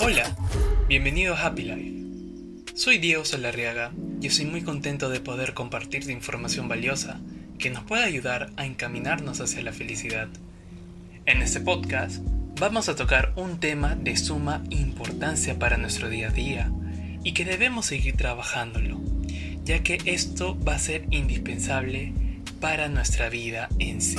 [0.00, 0.36] Hola,
[0.88, 2.74] bienvenido a Happy Life.
[2.74, 7.20] Soy Diego Solarriaga y estoy muy contento de poder compartirte información valiosa
[7.58, 10.28] que nos pueda ayudar a encaminarnos hacia la felicidad.
[11.26, 12.22] En este podcast
[12.58, 16.72] vamos a tocar un tema de suma importancia para nuestro día a día
[17.22, 19.00] y que debemos seguir trabajándolo,
[19.64, 22.12] ya que esto va a ser indispensable
[22.60, 24.18] para nuestra vida en sí.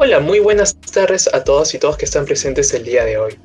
[0.00, 3.36] Hola, muy buenas tardes a todos y todos que están presentes el día de hoy.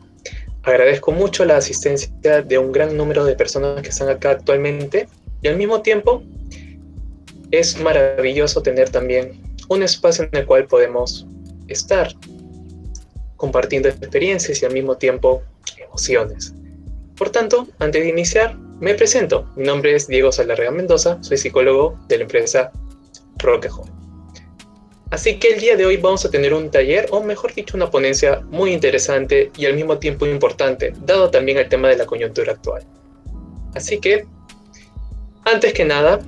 [0.62, 5.08] Agradezco mucho la asistencia de un gran número de personas que están acá actualmente
[5.42, 6.22] y al mismo tiempo
[7.50, 11.26] es maravilloso tener también un espacio en el cual podemos
[11.70, 12.14] estar
[13.36, 15.42] compartiendo experiencias y al mismo tiempo
[15.84, 16.54] emociones.
[17.18, 19.50] Por tanto, antes de iniciar, me presento.
[19.56, 22.72] Mi nombre es Diego Salarrea Mendoza, soy psicólogo de la empresa
[23.38, 23.93] Roquejo.
[25.14, 27.92] Así que el día de hoy vamos a tener un taller, o mejor dicho, una
[27.92, 32.54] ponencia muy interesante y al mismo tiempo importante, dado también el tema de la coyuntura
[32.54, 32.84] actual.
[33.76, 34.26] Así que,
[35.46, 36.20] antes que nada,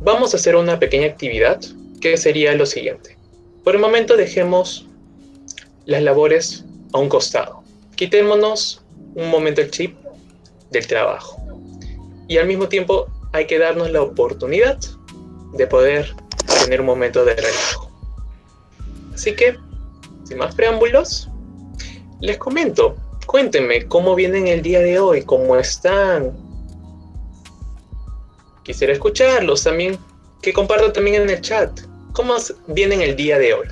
[0.00, 1.60] vamos a hacer una pequeña actividad
[2.00, 3.18] que sería lo siguiente.
[3.62, 4.86] Por el momento dejemos
[5.84, 7.62] las labores a un costado.
[7.94, 8.82] Quitémonos
[9.16, 9.98] un momento el chip
[10.70, 11.36] del trabajo.
[12.26, 14.78] Y al mismo tiempo hay que darnos la oportunidad
[15.52, 16.14] de poder
[16.64, 17.89] tener un momento de relajo.
[19.20, 19.54] Así que,
[20.24, 21.28] sin más preámbulos,
[22.22, 22.96] les comento.
[23.26, 26.32] Cuéntenme cómo vienen el día de hoy, cómo están.
[28.62, 29.98] Quisiera escucharlos también,
[30.40, 31.80] que compartan también en el chat.
[32.14, 32.34] ¿Cómo
[32.68, 33.66] vienen el día de hoy?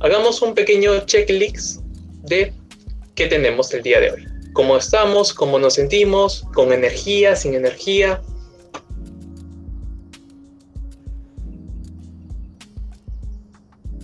[0.00, 1.82] Hagamos un pequeño checklist
[2.22, 2.54] de
[3.14, 4.26] qué tenemos el día de hoy.
[4.54, 8.22] Cómo estamos, cómo nos sentimos, con energía, sin energía,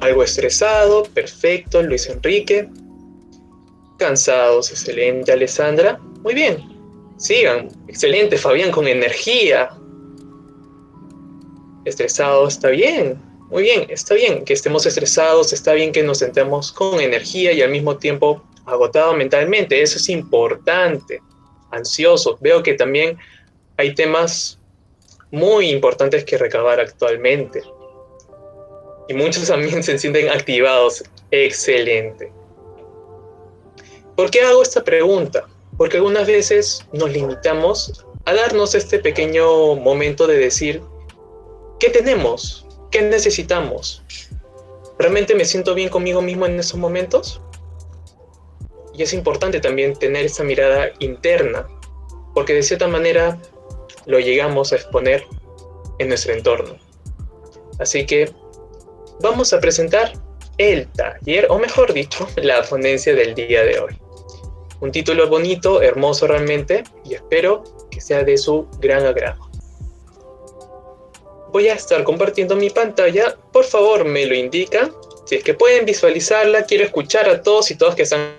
[0.03, 2.69] Algo estresado, perfecto, Luis Enrique.
[4.01, 5.97] Cansados, excelente, Alessandra.
[6.25, 6.59] Muy bien,
[7.19, 7.69] sigan.
[7.87, 9.71] Excelente, Fabián, con energía.
[11.85, 13.17] Estresado, está bien.
[13.49, 17.63] Muy bien, está bien que estemos estresados, está bien que nos sentemos con energía y
[17.63, 19.81] al mismo tiempo agotado mentalmente.
[19.81, 21.23] Eso es importante.
[21.71, 22.39] Ansioso.
[22.41, 23.17] Veo que también
[23.77, 24.59] hay temas
[25.31, 27.63] muy importantes que recabar actualmente
[29.09, 31.05] y muchos también se sienten activados.
[31.31, 32.33] Excelente.
[34.17, 35.49] ¿Por qué hago esta pregunta?
[35.77, 40.83] Porque algunas veces nos limitamos a darnos este pequeño momento de decir,
[41.81, 42.67] ¿qué tenemos?
[42.91, 44.03] ¿Qué necesitamos?
[44.99, 47.41] ¿Realmente me siento bien conmigo mismo en esos momentos?
[48.95, 51.67] Y es importante también tener esa mirada interna,
[52.35, 53.41] porque de cierta manera
[54.05, 55.25] lo llegamos a exponer
[55.99, 56.77] en nuestro entorno.
[57.79, 58.31] Así que
[59.23, 60.13] vamos a presentar
[60.59, 63.99] el taller, o mejor dicho, la ponencia del día de hoy.
[64.81, 69.49] Un título bonito, hermoso realmente, y espero que sea de su gran agrado.
[71.53, 74.93] Voy a estar compartiendo mi pantalla, por favor me lo indican.
[75.27, 78.35] Si es que pueden visualizarla, quiero escuchar a todos y todas que están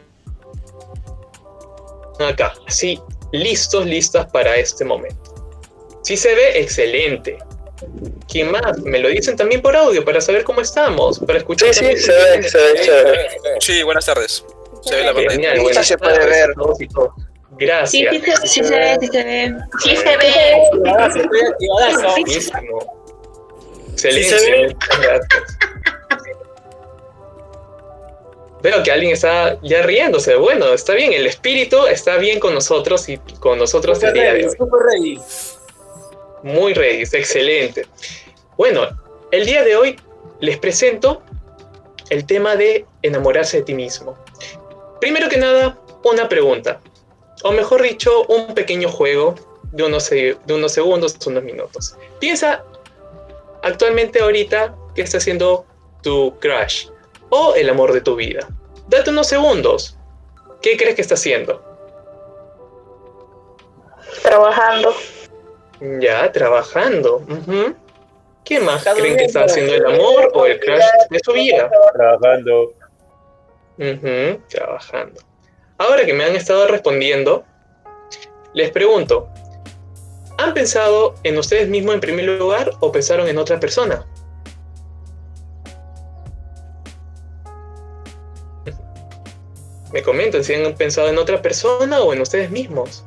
[2.20, 3.00] acá, así,
[3.32, 5.34] listos, listas para este momento.
[6.02, 7.38] Si se ve, excelente.
[8.28, 8.80] ¿Quién más?
[8.80, 11.74] Me lo dicen también por audio para saber cómo estamos, para escuchar.
[11.74, 13.28] Sí, sí, se ve, se ve, se ve.
[13.60, 14.46] Sí, buenas tardes.
[14.82, 16.54] Se ve la Genial, Sí, buenas se puede ver.
[17.58, 18.14] Gracias.
[18.14, 19.56] Sí, sí, sí, se ve, sí se ve.
[19.84, 20.64] Sí se ve.
[22.16, 23.04] Buenísimo.
[23.92, 24.76] Excelente.
[28.64, 30.36] Veo que alguien está ya riéndose.
[30.36, 34.48] Bueno, está bien, el espíritu está bien con nosotros y con nosotros el día de
[34.48, 35.20] hoy.
[36.44, 37.88] Muy ready, excelente.
[38.58, 38.88] Bueno,
[39.31, 39.96] el día de hoy
[40.40, 41.22] les presento
[42.09, 44.18] el tema de enamorarse de ti mismo.
[45.00, 46.80] Primero que nada, una pregunta,
[47.44, 49.36] o mejor dicho, un pequeño juego
[49.72, 51.96] de unos, se- de unos segundos, unos minutos.
[52.20, 52.64] Piensa
[53.64, 55.66] actualmente ahorita que está haciendo
[56.02, 56.90] tu crush
[57.30, 58.48] o el amor de tu vida.
[58.88, 59.98] Date unos segundos.
[60.62, 61.63] ¿Qué crees que está haciendo?
[64.22, 64.94] Trabajando.
[66.00, 67.25] Ya, trabajando.
[68.45, 71.69] ¿Qué más Está creen que está haciendo el amor o el crush de su vida?
[71.94, 72.74] Trabajando.
[74.47, 75.19] Trabajando.
[75.77, 77.44] Ahora que me han estado respondiendo,
[78.53, 79.27] les pregunto,
[80.38, 84.06] ¿han pensado en ustedes mismos en primer lugar o pensaron en otra persona?
[89.91, 93.03] Me comentan si han pensado en otra persona o en ustedes mismos.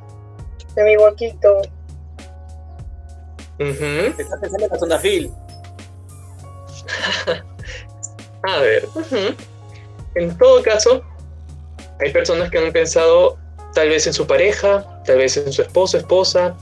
[0.75, 1.63] De mi huequito.
[3.59, 4.15] Ujú.
[4.19, 5.33] Estás pensando en la Sondafil.
[8.43, 8.87] A ver.
[8.95, 9.35] ujú.
[10.15, 11.03] en todo caso,
[12.01, 13.39] hay personas que han pensado
[13.75, 16.57] tal vez en su pareja, tal vez en su esposo, esposa,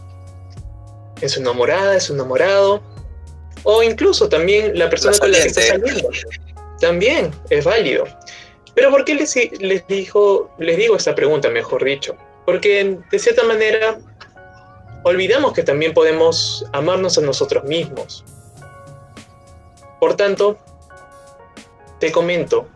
[1.21, 2.83] en su enamorada, en su enamorado,
[3.65, 6.11] o incluso también la persona La con la que está saliendo.
[6.81, 8.05] También es válido.
[8.75, 12.17] Pero ¿por qué les, les, dijo, les digo esta pregunta, mejor dicho?
[12.45, 13.99] Porque de cierta manera
[15.05, 18.25] olvidamos que también podemos amarnos a nosotros mismos.
[20.01, 20.59] Por tanto,
[22.01, 22.67] te comento,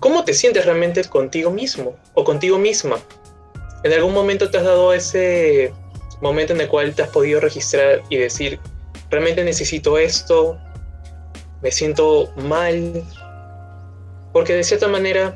[0.00, 2.98] ¿cómo te sientes realmente contigo mismo o contigo misma?
[3.84, 5.72] ¿En algún momento te has dado ese
[6.20, 8.60] momento en el cual te has podido registrar y decir,
[9.10, 10.58] realmente necesito esto,
[11.62, 13.04] me siento mal?
[14.32, 15.34] Porque de cierta manera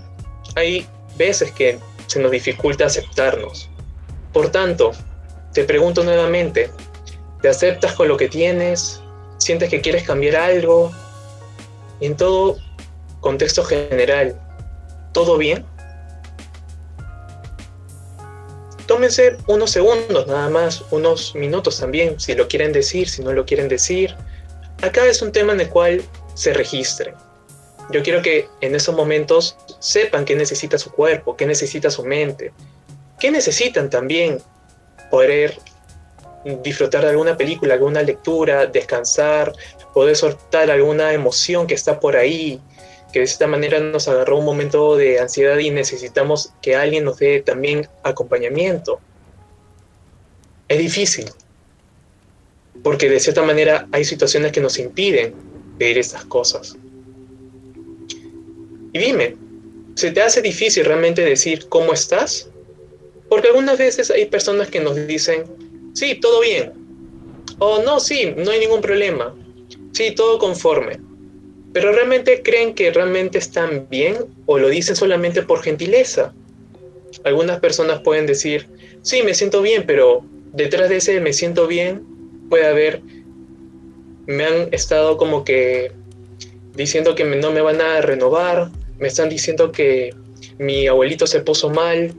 [0.55, 0.87] hay
[1.17, 3.69] veces que se nos dificulta aceptarnos.
[4.33, 4.93] Por tanto,
[5.57, 6.71] te pregunto nuevamente,
[7.41, 9.01] ¿te aceptas con lo que tienes?
[9.39, 10.93] ¿Sientes que quieres cambiar algo?
[11.99, 12.59] Y en todo
[13.23, 14.39] contexto general,
[15.15, 15.65] ¿todo bien?
[18.87, 23.47] Tómense unos segundos nada más, unos minutos también, si lo quieren decir, si no lo
[23.47, 24.15] quieren decir.
[24.83, 26.03] Acá es un tema en el cual
[26.35, 27.15] se registren.
[27.93, 32.53] Yo quiero que en esos momentos sepan qué necesita su cuerpo, qué necesita su mente,
[33.19, 34.39] qué necesitan también
[35.11, 35.59] poder
[36.63, 39.53] disfrutar de alguna película, alguna lectura, descansar,
[39.93, 42.61] poder soltar alguna emoción que está por ahí,
[43.13, 47.19] que de esta manera nos agarró un momento de ansiedad y necesitamos que alguien nos
[47.19, 49.01] dé también acompañamiento.
[50.69, 51.31] Es difícil,
[52.83, 55.35] porque de cierta manera hay situaciones que nos impiden
[55.79, 56.77] pedir estas cosas.
[58.93, 59.37] Y dime,
[59.95, 62.49] ¿se te hace difícil realmente decir cómo estás?
[63.29, 65.45] Porque algunas veces hay personas que nos dicen,
[65.95, 66.73] sí, todo bien.
[67.59, 69.35] O no, sí, no hay ningún problema.
[69.93, 70.99] Sí, todo conforme.
[71.73, 76.33] Pero realmente creen que realmente están bien o lo dicen solamente por gentileza.
[77.25, 78.69] Algunas personas pueden decir,
[79.03, 82.03] sí, me siento bien, pero detrás de ese me siento bien
[82.49, 83.03] puede haber,
[84.27, 85.93] me han estado como que
[86.75, 90.15] diciendo que no me van a renovar, me están diciendo que
[90.59, 92.15] mi abuelito se puso mal,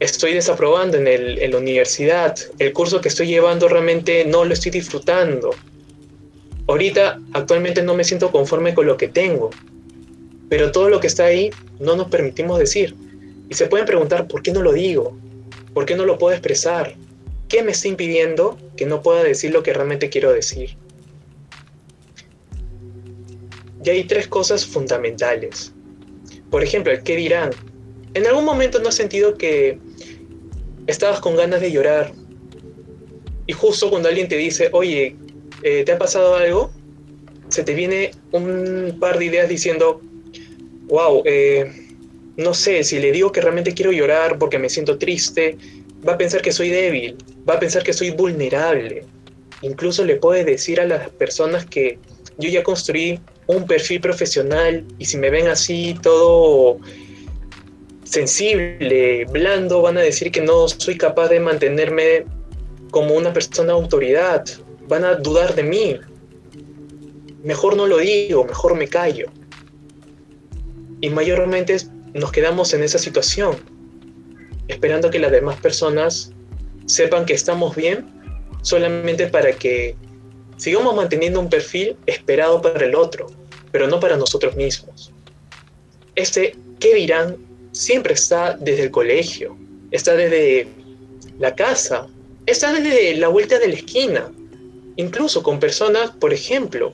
[0.00, 4.72] estoy desaprobando en, el, la universidad, el curso que estoy llevando realmente no lo estoy
[4.72, 5.50] disfrutando.
[6.66, 9.50] Ahorita actualmente no me siento conforme con lo que tengo,
[10.48, 12.94] pero todo lo que está ahí no nos permitimos decir.
[13.48, 15.16] Y se pueden preguntar, ¿por qué no lo digo?
[15.74, 16.94] ¿Por qué no lo puedo expresar?
[17.48, 20.76] ¿Qué me está impidiendo que no pueda decir lo que realmente quiero decir?
[23.84, 25.72] Y hay tres cosas fundamentales.
[26.50, 27.50] Por ejemplo, el qué dirán.
[28.14, 29.78] ¿En algún momento no has sentido que
[30.86, 32.12] estabas con ganas de llorar
[33.46, 35.16] y justo cuando alguien te dice, oye,
[35.62, 36.70] eh, ¿te ha pasado algo?
[37.48, 40.00] Se te viene un par de ideas diciendo,
[40.86, 41.70] wow, eh,
[42.36, 45.56] no sé, si le digo que realmente quiero llorar porque me siento triste,
[46.06, 47.16] va a pensar que soy débil,
[47.48, 49.04] va a pensar que soy vulnerable.
[49.62, 51.98] Incluso le puedes decir a las personas que
[52.38, 56.78] yo ya construí un perfil profesional y si me ven así todo
[58.14, 62.24] sensible, blando, van a decir que no soy capaz de mantenerme
[62.90, 64.44] como una persona de autoridad,
[64.88, 65.98] van a dudar de mí.
[67.42, 69.26] Mejor no lo digo, mejor me callo.
[71.00, 71.76] Y mayormente
[72.14, 73.56] nos quedamos en esa situación,
[74.68, 76.32] esperando que las demás personas
[76.86, 78.06] sepan que estamos bien,
[78.62, 79.96] solamente para que
[80.56, 83.26] sigamos manteniendo un perfil esperado para el otro,
[83.72, 85.12] pero no para nosotros mismos.
[86.14, 87.53] Este ¿qué dirán?
[87.74, 89.56] Siempre está desde el colegio,
[89.90, 90.68] está desde
[91.38, 92.06] la casa,
[92.46, 94.32] está desde la vuelta de la esquina,
[94.96, 96.92] incluso con personas, por ejemplo,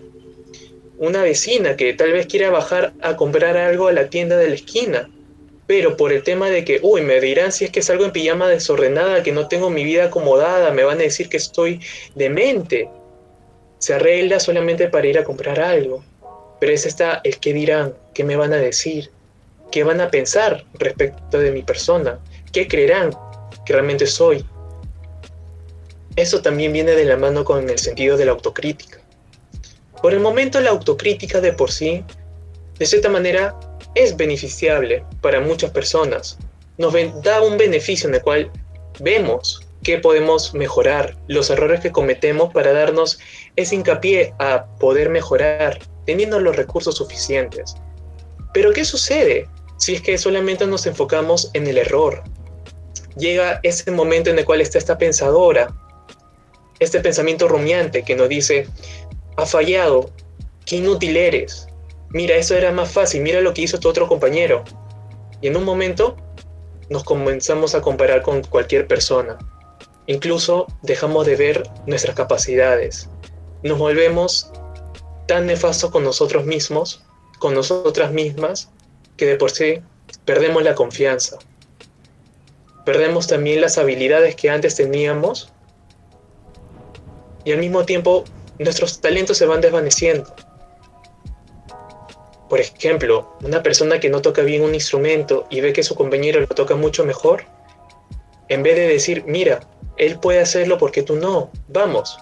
[0.99, 4.54] una vecina que tal vez quiera bajar a comprar algo a la tienda de la
[4.54, 5.08] esquina,
[5.66, 8.49] pero por el tema de que, uy, me dirán si es que salgo en pijama
[8.49, 11.80] desordenada, que no tengo mi vida acomodada, me van a decir que estoy
[12.16, 12.88] demente.
[13.78, 16.02] Se arregla solamente para ir a comprar algo.
[16.58, 19.10] Pero es está el que dirán, qué me van a decir,
[19.70, 22.18] qué van a pensar respecto de mi persona,
[22.52, 23.10] qué creerán
[23.64, 24.44] que realmente soy.
[26.16, 28.98] Eso también viene de la mano con el sentido de la autocrítica.
[30.02, 32.04] Por el momento la autocrítica de por sí,
[32.78, 33.58] de cierta manera,
[33.94, 36.38] es beneficiable para muchas personas.
[36.78, 38.50] Nos da un beneficio en el cual
[39.00, 43.18] vemos qué podemos mejorar, los errores que cometemos para darnos
[43.56, 47.76] ese hincapié a poder mejorar, teniendo los recursos suficientes.
[48.52, 49.48] Pero ¿qué sucede
[49.80, 52.22] si es que solamente nos enfocamos en el error?
[53.16, 55.75] Llega ese momento en el cual está esta pensadora,
[56.78, 58.68] este pensamiento rumiante que nos dice,
[59.38, 60.10] ha fallado,
[60.66, 61.66] qué inútil eres,
[62.10, 64.64] mira, eso era más fácil, mira lo que hizo tu otro compañero.
[65.40, 66.14] Y en un momento
[66.90, 69.38] nos comenzamos a comparar con cualquier persona.
[70.06, 73.08] Incluso dejamos de ver nuestras capacidades.
[73.62, 74.52] Nos volvemos
[75.26, 77.02] tan nefastos con nosotros mismos,
[77.38, 78.70] con nosotras mismas,
[79.20, 79.82] que de por sí
[80.24, 81.36] perdemos la confianza.
[82.86, 85.52] Perdemos también las habilidades que antes teníamos
[87.44, 88.24] y al mismo tiempo
[88.58, 90.34] nuestros talentos se van desvaneciendo.
[92.48, 96.40] Por ejemplo, una persona que no toca bien un instrumento y ve que su compañero
[96.40, 97.44] lo toca mucho mejor,
[98.48, 99.60] en vez de decir, mira,
[99.98, 102.18] él puede hacerlo porque tú no, vamos,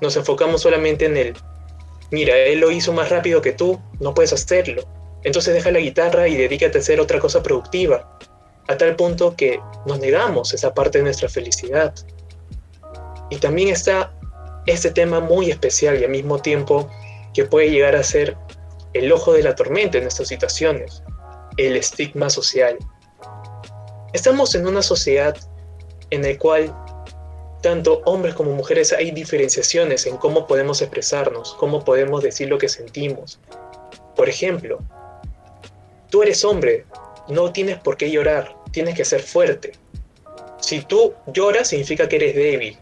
[0.00, 1.34] nos enfocamos solamente en él.
[2.12, 4.84] Mira, él lo hizo más rápido que tú, no puedes hacerlo.
[5.26, 8.16] Entonces deja la guitarra y dedícate a hacer otra cosa productiva,
[8.68, 11.92] a tal punto que nos negamos esa parte de nuestra felicidad.
[13.28, 14.14] Y también está
[14.66, 16.88] este tema muy especial y al mismo tiempo
[17.34, 18.36] que puede llegar a ser
[18.92, 21.02] el ojo de la tormenta en estas situaciones,
[21.56, 22.78] el estigma social.
[24.12, 25.36] Estamos en una sociedad
[26.10, 26.72] en la cual
[27.62, 32.68] tanto hombres como mujeres hay diferenciaciones en cómo podemos expresarnos, cómo podemos decir lo que
[32.68, 33.40] sentimos.
[34.14, 34.78] Por ejemplo,
[36.16, 36.86] tú eres hombre,
[37.28, 39.72] no tienes por qué llorar, tienes que ser fuerte.
[40.62, 42.78] Si tú lloras significa que eres débil,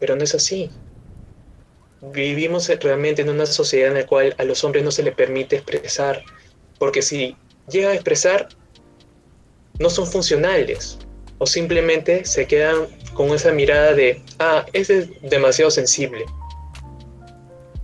[0.00, 0.68] pero no es así
[2.00, 5.54] vivimos realmente en una sociedad en la cual a los hombres no se les permite
[5.54, 6.24] expresar,
[6.80, 7.36] porque si
[7.68, 8.48] llegan a expresar,
[9.78, 10.98] no son funcionales,
[11.38, 14.88] o simplemente se quedan con esa mirada de, ah, es
[15.22, 16.24] demasiado sensible,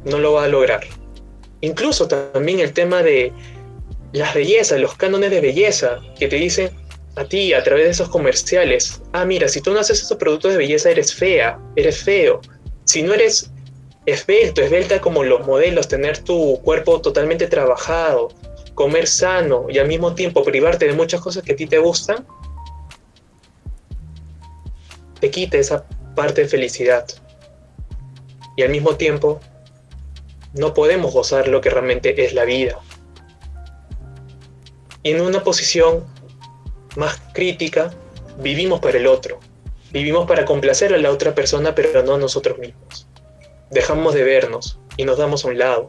[0.05, 0.85] no lo va a lograr.
[1.61, 3.33] Incluso también el tema de
[4.15, 6.71] las bellezas, los cánones de belleza, que te dicen
[7.17, 10.53] a ti a través de esos comerciales, ah, mira, si tú no haces esos productos
[10.53, 12.41] de belleza, eres fea, eres feo.
[12.85, 13.51] Si no eres
[14.07, 18.29] esbelto, esbelta como los modelos, tener tu cuerpo totalmente trabajado,
[18.75, 22.25] comer sano y al mismo tiempo privarte de muchas cosas que a ti te gustan,
[25.19, 27.05] te quita esa parte de felicidad.
[28.57, 29.41] Y al mismo tiempo,
[30.53, 32.79] no podemos gozar lo que realmente es la vida.
[35.05, 36.05] En una posición
[36.97, 37.95] más crítica,
[38.39, 39.39] vivimos para el otro.
[39.93, 43.07] Vivimos para complacer a la otra persona, pero no a nosotros mismos
[43.75, 45.89] dejamos de vernos y nos damos a un lado.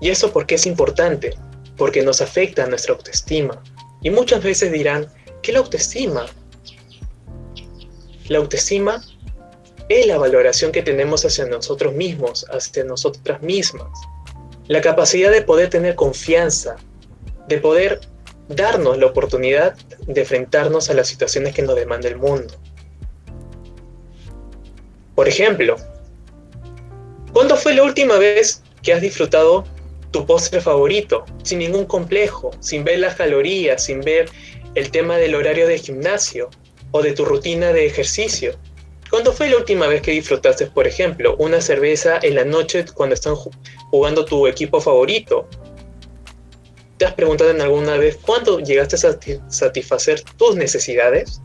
[0.00, 1.34] ¿Y eso por qué es importante?
[1.76, 3.62] Porque nos afecta a nuestra autoestima.
[4.02, 5.08] Y muchas veces dirán,
[5.42, 6.26] ¿qué es la autoestima?
[8.28, 9.04] La autoestima
[9.88, 13.90] es la valoración que tenemos hacia nosotros mismos, hacia nosotras mismas.
[14.70, 16.76] La capacidad de poder tener confianza,
[17.48, 18.02] de poder
[18.46, 19.74] darnos la oportunidad
[20.06, 22.54] de enfrentarnos a las situaciones que nos demanda el mundo.
[25.16, 25.74] Por ejemplo,
[27.32, 29.64] ¿cuándo fue la última vez que has disfrutado
[30.12, 34.30] tu postre favorito sin ningún complejo, sin ver las calorías, sin ver
[34.76, 36.48] el tema del horario de gimnasio
[36.92, 38.54] o de tu rutina de ejercicio?
[39.10, 43.14] ¿Cuándo fue la última vez que disfrutaste, por ejemplo, una cerveza en la noche cuando
[43.14, 45.48] están jugando tu equipo favorito?
[46.96, 51.40] ¿Te has preguntado en alguna vez cuándo llegaste a satisfacer tus necesidades?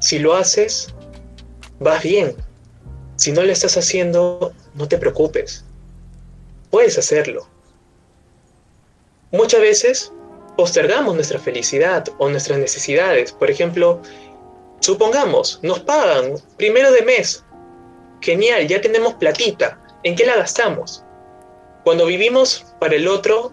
[0.00, 0.94] Si lo haces,
[1.80, 2.36] vas bien,
[3.16, 5.64] si no lo estás haciendo, no te preocupes.
[6.70, 7.48] Puedes hacerlo.
[9.32, 10.12] Muchas veces
[10.56, 13.32] postergamos nuestra felicidad o nuestras necesidades.
[13.32, 14.00] Por ejemplo,
[14.80, 17.44] supongamos, nos pagan primero de mes.
[18.20, 19.80] Genial, ya tenemos platita.
[20.02, 21.04] ¿En qué la gastamos?
[21.84, 23.52] Cuando vivimos para el otro,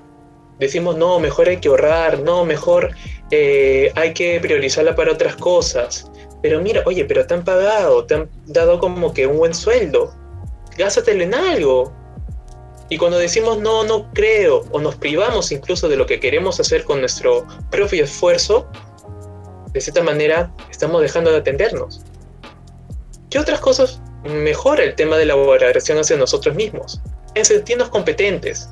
[0.59, 2.91] decimos, no, mejor hay que ahorrar, no, mejor
[3.31, 6.09] eh, hay que priorizarla para otras cosas
[6.43, 10.13] pero mira, oye, pero te han pagado, te han dado como que un buen sueldo,
[10.77, 11.93] gástatelo en algo.
[12.89, 16.83] Y cuando decimos no, no creo, o nos privamos incluso de lo que queremos hacer
[16.83, 18.67] con nuestro propio esfuerzo,
[19.73, 22.01] de cierta manera estamos dejando de atendernos.
[23.29, 27.01] ¿Qué otras cosas mejora el tema de la valoración hacia nosotros mismos?
[27.35, 28.69] En sentirnos competentes.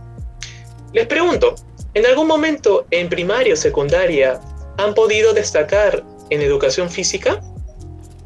[0.93, 1.55] Les pregunto,
[1.93, 4.39] ¿en algún momento en primaria o secundaria
[4.77, 7.41] han podido destacar en educación física?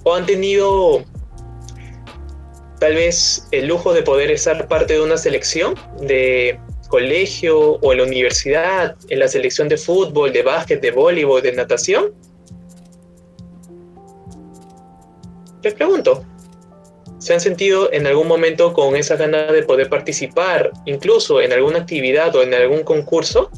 [0.05, 1.03] o han tenido
[2.79, 7.97] tal vez el lujo de poder ser parte de una selección de colegio o en
[7.97, 12.13] la universidad, en la selección de fútbol, de básquet, de voleibol, de natación?
[15.65, 16.23] Les pregunto,
[17.17, 21.79] ¿se han sentido en algún momento con esa ganas de poder participar, incluso en alguna
[21.79, 23.49] actividad o en algún concurso?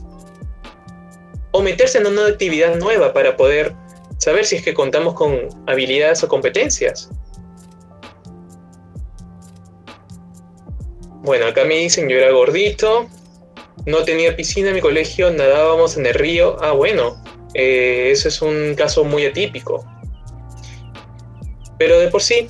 [1.52, 3.76] ¿O meterse en una actividad nueva para poder
[4.20, 7.10] saber si es que contamos con habilidades o competencias.
[11.24, 13.08] Bueno, acá me dicen, yo era gordito,
[13.86, 16.56] no tenía piscina en mi colegio, nadábamos en el río.
[16.62, 17.22] Ah, bueno,
[17.54, 19.86] eh, eso es un caso muy atípico.
[21.78, 22.50] Pero de por sí,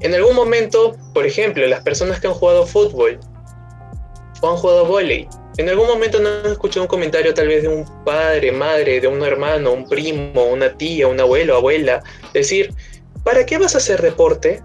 [0.00, 3.18] en algún momento, por ejemplo, las personas que han jugado fútbol
[4.40, 7.68] o han jugado volei, en algún momento no han escuchado un comentario tal vez de
[7.68, 12.72] un padre, madre, de un hermano, un primo, una tía, un abuelo, abuela, decir,
[13.24, 14.62] ¿para qué vas a hacer deporte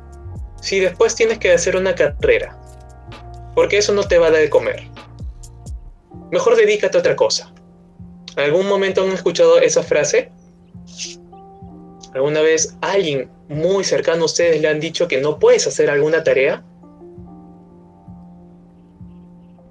[0.61, 2.59] si después tienes que hacer una carrera?
[3.55, 4.83] Porque eso no te va a dar de comer.
[6.31, 7.51] Mejor dedícate a otra cosa.
[8.35, 10.31] ¿Algún momento han escuchado esa frase?
[12.13, 16.23] ¿Alguna vez alguien muy cercano a ustedes le han dicho que no puedes hacer alguna
[16.23, 16.63] tarea?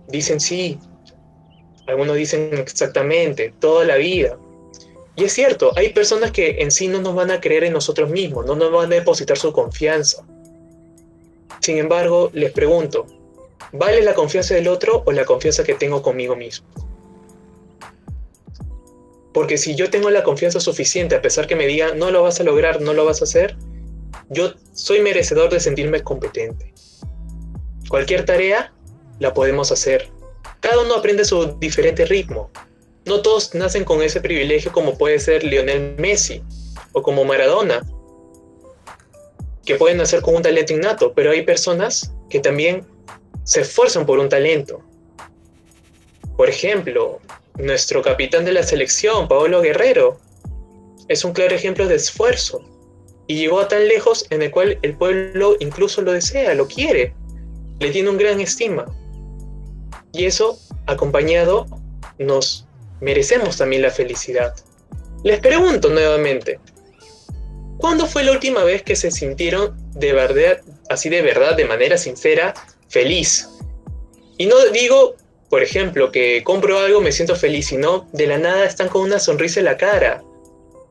[0.09, 0.79] Dicen sí.
[1.87, 4.39] Algunos dicen exactamente, toda la vida.
[5.15, 8.11] Y es cierto, hay personas que en sí no nos van a creer en nosotros
[8.11, 10.25] mismos, no nos van a depositar su confianza.
[11.61, 13.07] Sin embargo, les pregunto,
[13.73, 16.67] ¿vale la confianza del otro o la confianza que tengo conmigo mismo?
[19.33, 22.41] Porque si yo tengo la confianza suficiente, a pesar que me digan, no lo vas
[22.41, 23.57] a lograr, no lo vas a hacer,
[24.29, 26.73] yo soy merecedor de sentirme competente.
[27.89, 28.73] Cualquier tarea
[29.19, 30.09] la podemos hacer.
[30.61, 32.51] Cada uno aprende su diferente ritmo.
[33.05, 36.43] No todos nacen con ese privilegio como puede ser Lionel Messi
[36.93, 37.83] o como Maradona,
[39.65, 42.87] que pueden nacer con un talento innato, pero hay personas que también
[43.45, 44.81] se esfuerzan por un talento.
[46.37, 47.21] Por ejemplo,
[47.59, 50.19] nuestro capitán de la selección, Paolo Guerrero,
[51.09, 52.63] es un claro ejemplo de esfuerzo
[53.27, 57.15] y llegó a tan lejos en el cual el pueblo incluso lo desea, lo quiere,
[57.79, 58.87] le tiene un gran estima.
[60.13, 61.67] Y eso, acompañado,
[62.19, 62.67] nos
[63.01, 64.55] merecemos también la felicidad.
[65.25, 66.59] Les pregunto nuevamente,
[67.79, 71.97] ¿cuándo fue la última vez que se sintieron de verdad, así de verdad, de manera
[71.97, 72.55] sincera,
[72.89, 73.49] feliz?
[74.39, 75.17] Y no digo
[75.53, 79.03] por ejemplo, que compro algo, me siento feliz, y no, de la nada están con
[79.03, 80.25] una sonrisa en la cara,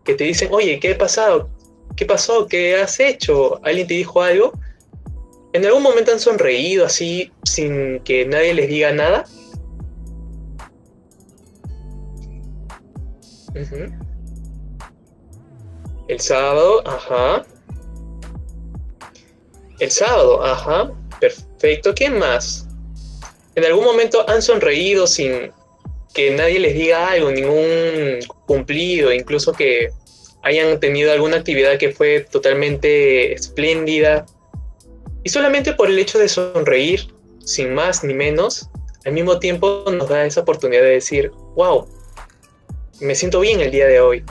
[0.04, 1.50] que te dicen, oye, ¿qué ha pasado?
[1.96, 2.46] ¿Qué pasó?
[2.46, 3.60] ¿Qué has hecho?
[3.66, 4.52] ¿Alguien te dijo algo?
[5.54, 9.26] ¿En algún momento han sonreído así sin que nadie les diga nada?
[16.08, 17.48] El sábado, ajá.
[19.80, 20.92] El sábado, ajá.
[21.20, 21.96] Perfecto.
[21.96, 22.68] ¿Qué más?
[23.56, 25.52] En algún momento han sonreído sin
[26.14, 29.90] que nadie les diga algo, ningún cumplido, incluso que
[30.44, 34.26] hayan tenido alguna actividad que fue totalmente espléndida.
[35.24, 38.70] Y solamente por el hecho de sonreír, sin más ni menos,
[39.06, 41.88] al mismo tiempo nos da esa oportunidad de decir, wow,
[43.00, 44.24] me siento bien el día de hoy.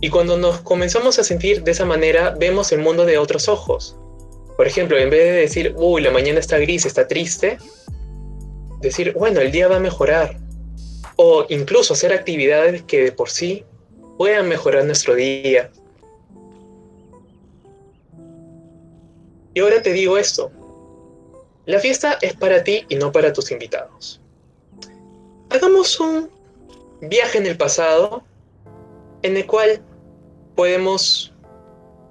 [0.00, 3.96] Y cuando nos comenzamos a sentir de esa manera, vemos el mundo de otros ojos.
[4.56, 7.58] Por ejemplo, en vez de decir, uy, la mañana está gris, está triste,
[8.80, 10.36] decir, bueno, el día va a mejorar.
[11.16, 13.64] O incluso hacer actividades que de por sí
[14.16, 15.70] puedan mejorar nuestro día.
[19.54, 20.50] Y ahora te digo esto.
[21.66, 24.20] La fiesta es para ti y no para tus invitados.
[25.50, 26.30] Hagamos un
[27.00, 28.22] viaje en el pasado
[29.22, 29.80] en el cual
[30.54, 31.32] podemos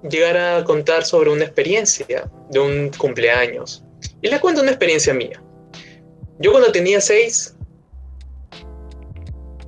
[0.02, 3.84] llegar a contar sobre una experiencia de un cumpleaños.
[4.22, 5.42] Y le cuento una experiencia mía.
[6.38, 7.56] Yo cuando tenía seis,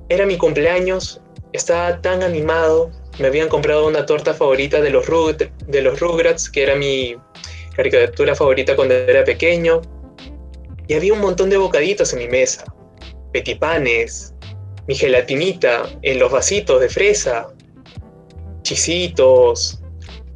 [0.09, 1.21] era mi cumpleaños,
[1.53, 5.05] estaba tan animado, me habían comprado una torta favorita de los,
[5.67, 7.15] de los Rugrats, que era mi
[7.75, 9.81] caricatura favorita cuando era pequeño,
[10.87, 12.65] y había un montón de bocaditos en mi mesa,
[13.33, 14.33] petipanes,
[14.87, 17.49] mi gelatinita en los vasitos de fresa,
[18.63, 19.81] chisitos,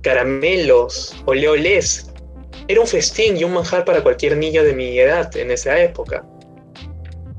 [0.02, 2.11] caramelos, oleolés.
[2.72, 6.24] Era un festín y un manjar para cualquier niño de mi edad en esa época.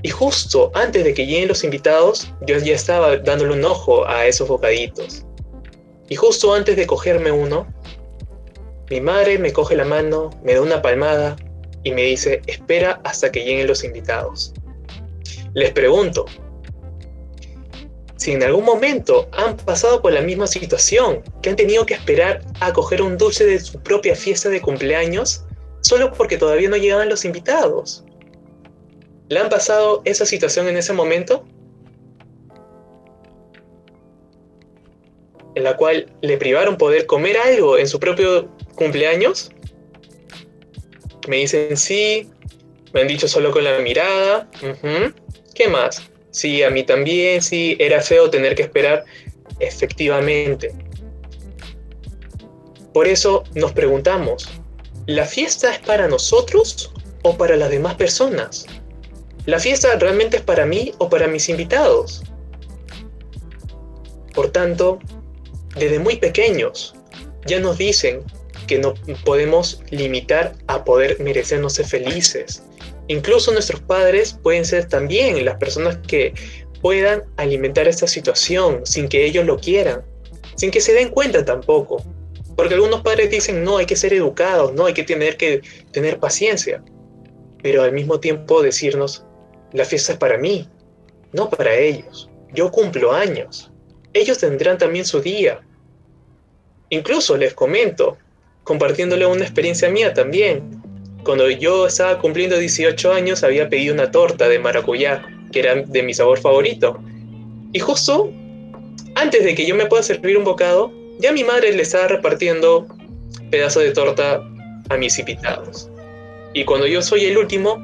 [0.02, 4.26] Y justo antes de que lleguen los invitados, yo ya estaba dándole un ojo a
[4.26, 5.24] esos bocaditos.
[6.10, 7.66] Y justo antes de cogerme uno,
[8.90, 11.34] mi madre me coge la mano, me da una palmada
[11.82, 14.52] y me dice, espera hasta que lleguen los invitados.
[15.54, 16.26] Les pregunto,
[18.22, 22.40] si en algún momento han pasado por la misma situación, que han tenido que esperar
[22.60, 25.44] a coger un dulce de su propia fiesta de cumpleaños
[25.80, 28.04] solo porque todavía no llegaban los invitados.
[29.28, 31.44] ¿Le han pasado esa situación en ese momento?
[35.56, 39.50] En la cual le privaron poder comer algo en su propio cumpleaños.
[41.26, 42.30] Me dicen sí,
[42.94, 44.48] me han dicho solo con la mirada.
[45.54, 46.11] ¿Qué más?
[46.32, 49.04] Sí, a mí también, sí, era feo tener que esperar,
[49.60, 50.74] efectivamente.
[52.92, 54.48] Por eso nos preguntamos,
[55.06, 56.92] ¿la fiesta es para nosotros
[57.22, 58.66] o para las demás personas?
[59.46, 62.22] ¿La fiesta realmente es para mí o para mis invitados?
[64.34, 64.98] Por tanto,
[65.76, 66.94] desde muy pequeños
[67.46, 68.22] ya nos dicen
[68.66, 72.62] que no podemos limitar a poder merecernos ser felices.
[73.08, 76.34] Incluso nuestros padres pueden ser también las personas que
[76.80, 80.02] puedan alimentar esta situación sin que ellos lo quieran,
[80.56, 82.04] sin que se den cuenta tampoco.
[82.56, 86.18] Porque algunos padres dicen, no, hay que ser educados, no, hay que tener que tener
[86.18, 86.82] paciencia.
[87.62, 89.24] Pero al mismo tiempo decirnos,
[89.72, 90.68] la fiesta es para mí,
[91.32, 92.28] no para ellos.
[92.52, 93.70] Yo cumplo años.
[94.12, 95.60] Ellos tendrán también su día.
[96.90, 98.18] Incluso les comento,
[98.64, 100.81] compartiéndole una experiencia mía también.
[101.24, 106.02] Cuando yo estaba cumpliendo 18 años había pedido una torta de maracuyá, que era de
[106.02, 106.98] mi sabor favorito.
[107.72, 108.32] Y justo
[109.14, 112.86] antes de que yo me pueda servir un bocado, ya mi madre le estaba repartiendo
[113.50, 114.42] pedazos de torta
[114.88, 115.90] a mis invitados.
[116.54, 117.76] Y cuando yo soy el último,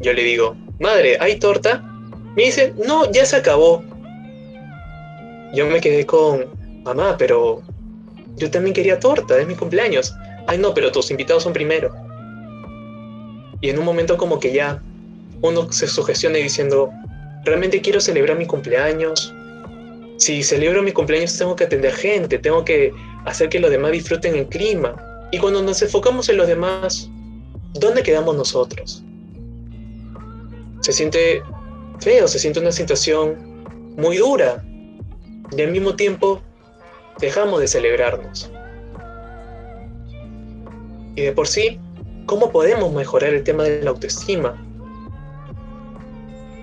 [0.00, 1.82] yo le digo, madre, ¿hay torta?
[2.36, 3.82] Me dice, no, ya se acabó.
[5.54, 6.46] Yo me quedé con,
[6.84, 7.62] mamá, pero
[8.36, 10.14] yo también quería torta, es mi cumpleaños.
[10.46, 11.92] Ay, no, pero tus invitados son primero.
[13.60, 14.82] Y en un momento como que ya
[15.42, 16.90] uno se sugestiona diciendo,
[17.44, 19.34] realmente quiero celebrar mi cumpleaños.
[20.16, 22.92] Si celebro mi cumpleaños tengo que atender gente, tengo que
[23.24, 24.96] hacer que los demás disfruten el clima.
[25.30, 27.10] Y cuando nos enfocamos en los demás,
[27.74, 29.04] ¿dónde quedamos nosotros?
[30.80, 31.42] Se siente
[32.00, 33.64] feo, se siente una situación
[33.96, 34.64] muy dura.
[35.56, 36.42] Y al mismo tiempo
[37.20, 38.50] dejamos de celebrarnos.
[41.14, 41.80] Y de por sí,
[42.28, 44.54] ¿cómo podemos mejorar el tema de la autoestima?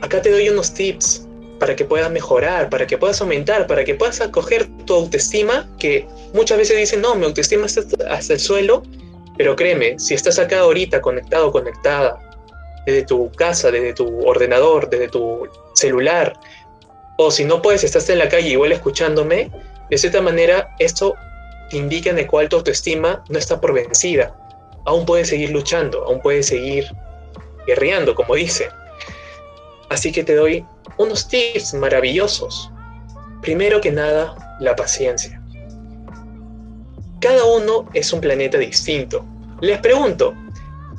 [0.01, 1.27] Acá te doy unos tips
[1.59, 6.07] para que puedas mejorar, para que puedas aumentar, para que puedas acoger tu autoestima, que
[6.33, 8.83] muchas veces dicen, no, mi autoestima está hasta el suelo,
[9.37, 12.19] pero créeme, si estás acá ahorita conectado, conectada,
[12.85, 16.33] desde tu casa, desde tu ordenador, desde tu celular,
[17.17, 19.49] o si no puedes, estás en la calle igual escuchándome,
[19.89, 21.15] de cierta manera esto
[21.71, 24.35] te indica de cuál tu autoestima no está por vencida.
[24.85, 26.85] Aún puedes seguir luchando, aún puedes seguir
[27.67, 28.69] guerreando, como dice.
[29.89, 30.65] Así que te doy
[30.97, 32.71] unos tips maravillosos.
[33.41, 35.41] Primero que nada, la paciencia.
[37.19, 39.25] Cada uno es un planeta distinto.
[39.61, 40.33] Les pregunto,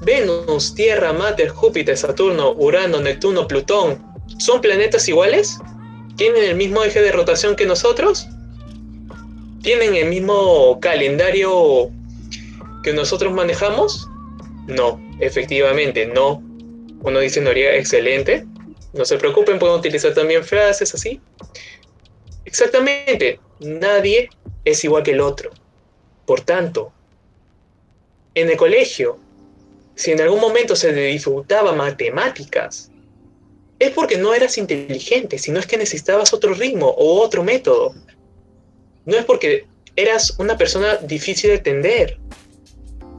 [0.03, 4.05] Venus, Tierra, Marte, Júpiter, Saturno, Urano, Neptuno, Plutón,
[4.39, 5.59] ¿son planetas iguales?
[6.17, 8.29] ¿Tienen el mismo eje de rotación que nosotros?
[9.63, 11.91] ¿Tienen el mismo calendario
[12.87, 14.09] que nosotros manejamos?
[14.69, 16.41] No, efectivamente, no.
[17.01, 18.47] Uno dice Noriega, excelente.
[18.93, 21.21] No se preocupen, pueden utilizar también frases así.
[22.45, 24.31] Exactamente, nadie
[24.65, 25.51] es igual que el otro.
[26.27, 26.93] Por tanto,
[28.37, 29.19] en el colegio,
[29.97, 32.93] si en algún momento se le disfrutaba matemáticas,
[33.81, 37.97] es porque no eras inteligente, sino es que necesitabas otro ritmo o otro método.
[39.07, 42.21] No es porque eras una persona difícil de entender.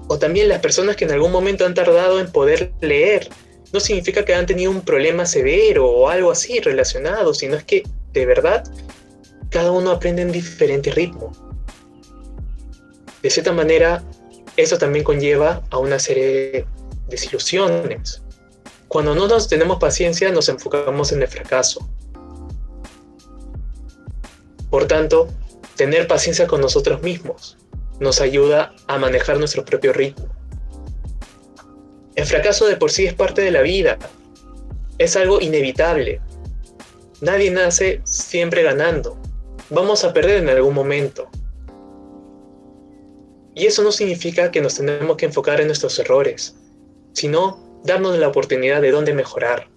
[0.07, 3.29] O también las personas que en algún momento han tardado en poder leer.
[3.73, 7.83] No significa que han tenido un problema severo o algo así relacionado, sino es que
[8.13, 8.63] de verdad
[9.49, 11.31] cada uno aprende en diferente ritmo.
[13.21, 14.03] De cierta manera,
[14.55, 16.65] eso también conlleva a una serie de
[17.09, 18.21] desilusiones.
[18.87, 21.89] Cuando no nos tenemos paciencia, nos enfocamos en el fracaso.
[24.69, 25.27] Por tanto,
[25.75, 27.57] tener paciencia con nosotros mismos
[27.99, 30.27] nos ayuda a manejar nuestro propio ritmo.
[32.15, 33.97] El fracaso de por sí es parte de la vida,
[34.97, 36.19] es algo inevitable.
[37.21, 39.17] Nadie nace siempre ganando.
[39.69, 41.29] Vamos a perder en algún momento.
[43.53, 46.55] Y eso no significa que nos tenemos que enfocar en nuestros errores,
[47.13, 49.67] sino darnos la oportunidad de dónde mejorar.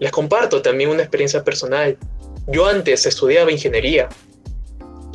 [0.00, 1.96] Les comparto también una experiencia personal.
[2.48, 4.08] Yo antes estudiaba ingeniería.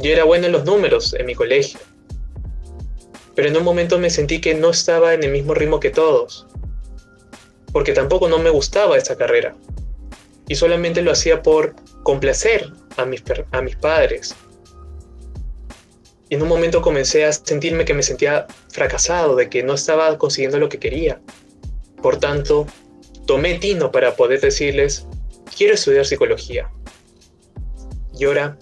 [0.01, 1.79] Yo era bueno en los números en mi colegio.
[3.35, 6.47] Pero en un momento me sentí que no estaba en el mismo ritmo que todos.
[7.71, 9.55] Porque tampoco no me gustaba esta carrera.
[10.47, 14.35] Y solamente lo hacía por complacer a mis, a mis padres,
[16.29, 20.15] y en un momento comencé a sentirme que me sentía fracasado, de que no estaba
[20.19, 21.19] consiguiendo lo que quería.
[22.03, 22.67] Por tanto,
[23.25, 25.07] tomé tino para poder decirles,
[25.57, 26.69] quiero estudiar psicología.
[28.17, 28.59] Y ahora,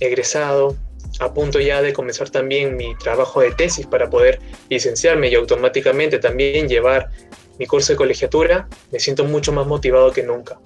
[0.00, 0.76] egresado,
[1.20, 6.18] a punto ya de comenzar también mi trabajo de tesis para poder licenciarme y automáticamente
[6.18, 7.10] también llevar
[7.58, 10.60] mi curso de colegiatura, me siento mucho más motivado que nunca.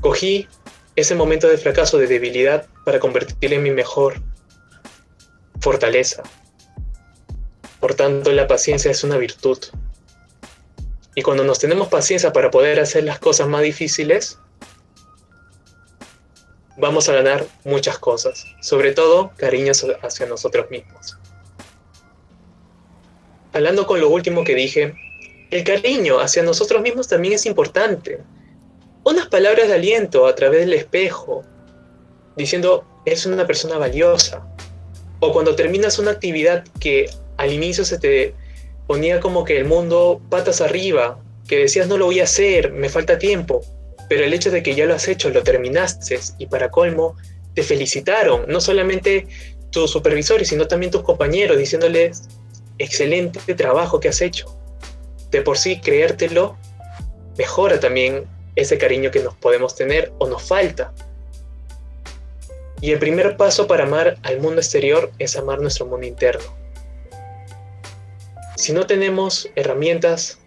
[0.00, 0.46] Cogí
[0.96, 4.22] ese momento de fracaso, de debilidad, para convertirlo en mi mejor
[5.60, 6.22] fortaleza.
[7.80, 9.58] Por tanto, la paciencia es una virtud,
[11.16, 14.38] Y cuando nos tenemos paciencia para poder hacer las cosas más difíciles,
[16.76, 21.18] vamos a ganar muchas cosas, sobre todo cariños hacia nosotros mismos.
[23.52, 24.94] Hablando con lo último que dije,
[25.50, 28.20] el cariño hacia nosotros mismos también es importante.
[29.04, 31.44] Unas palabras de aliento a través del espejo,
[32.36, 34.44] diciendo, es una persona valiosa.
[35.20, 38.34] O cuando terminas una actividad que al inicio se te
[38.86, 42.88] ponía como que el mundo patas arriba, que decías no lo voy a hacer, me
[42.88, 43.62] falta tiempo,
[44.14, 47.16] pero el hecho de que ya lo has hecho, lo terminaste y para colmo,
[47.52, 49.26] te felicitaron, no solamente
[49.70, 52.22] tus supervisores, sino también tus compañeros, diciéndoles,
[52.78, 54.56] excelente trabajo que has hecho.
[55.32, 56.56] De por sí, creértelo
[57.36, 58.24] mejora también
[58.54, 60.94] ese cariño que nos podemos tener o nos falta.
[62.80, 66.56] Y el primer paso para amar al mundo exterior es amar nuestro mundo interno.
[68.54, 70.38] Si no tenemos herramientas,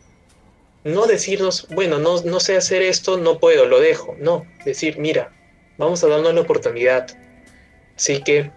[0.88, 4.16] no decirnos, bueno, no, no sé hacer esto, no puedo, lo dejo.
[4.20, 5.32] No, decir, mira,
[5.78, 7.08] vamos a darnos la oportunidad.
[7.96, 8.52] Así que,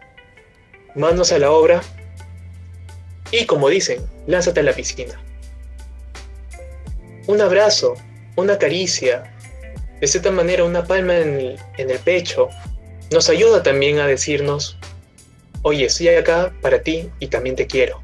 [0.95, 1.83] manos a la obra
[3.33, 5.21] y como dicen, lánzate a la piscina.
[7.27, 7.95] Un abrazo,
[8.37, 9.37] una caricia,
[10.01, 12.49] de cierta manera una palma en el, en el pecho,
[13.13, 14.79] nos ayuda también a decirnos,
[15.63, 18.01] oye, estoy acá para ti y también te quiero.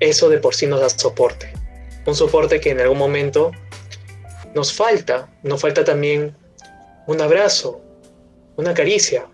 [0.00, 1.51] Eso de por sí nos da soporte.
[2.06, 3.52] Un soporte que en algún momento
[4.54, 5.28] nos falta.
[5.42, 6.36] Nos falta también
[7.06, 7.80] un abrazo,
[8.56, 9.26] una caricia.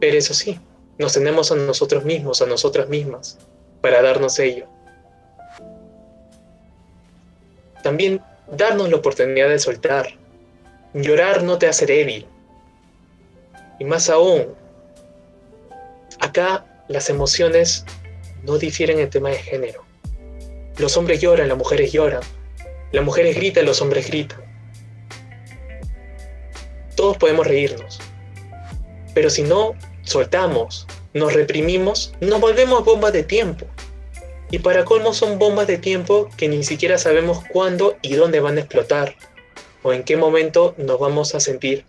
[0.00, 0.58] Pero eso sí,
[0.98, 3.38] nos tenemos a nosotros mismos, a nosotras mismas,
[3.80, 4.66] para darnos ello.
[7.82, 8.20] También
[8.50, 10.08] darnos la oportunidad de soltar.
[10.92, 12.26] Llorar no te hace débil.
[13.78, 14.54] Y más aún,
[16.18, 17.84] acá las emociones
[18.42, 19.89] no difieren en tema de género.
[20.80, 22.22] Los hombres lloran, las mujeres lloran.
[22.90, 24.40] Las mujeres gritan, los hombres gritan.
[26.96, 28.00] Todos podemos reírnos.
[29.12, 33.66] Pero si no soltamos, nos reprimimos, nos volvemos bombas de tiempo.
[34.50, 38.56] Y para colmo son bombas de tiempo que ni siquiera sabemos cuándo y dónde van
[38.56, 39.16] a explotar,
[39.82, 41.84] o en qué momento nos vamos a sentir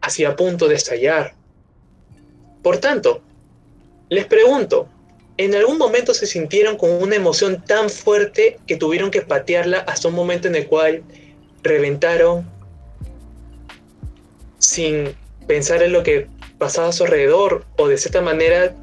[0.00, 1.34] hacia punto de estallar.
[2.62, 3.20] Por tanto,
[4.08, 4.88] les pregunto,
[5.40, 10.08] ¿en algún momento se sintieron con una emoción tan fuerte que tuvieron que patearla hasta
[10.08, 11.02] un momento en el cual
[11.62, 12.46] reventaron
[14.58, 15.14] sin
[15.46, 16.26] pensar en lo que
[16.58, 18.76] pasaba a su alrededor o de cierta manera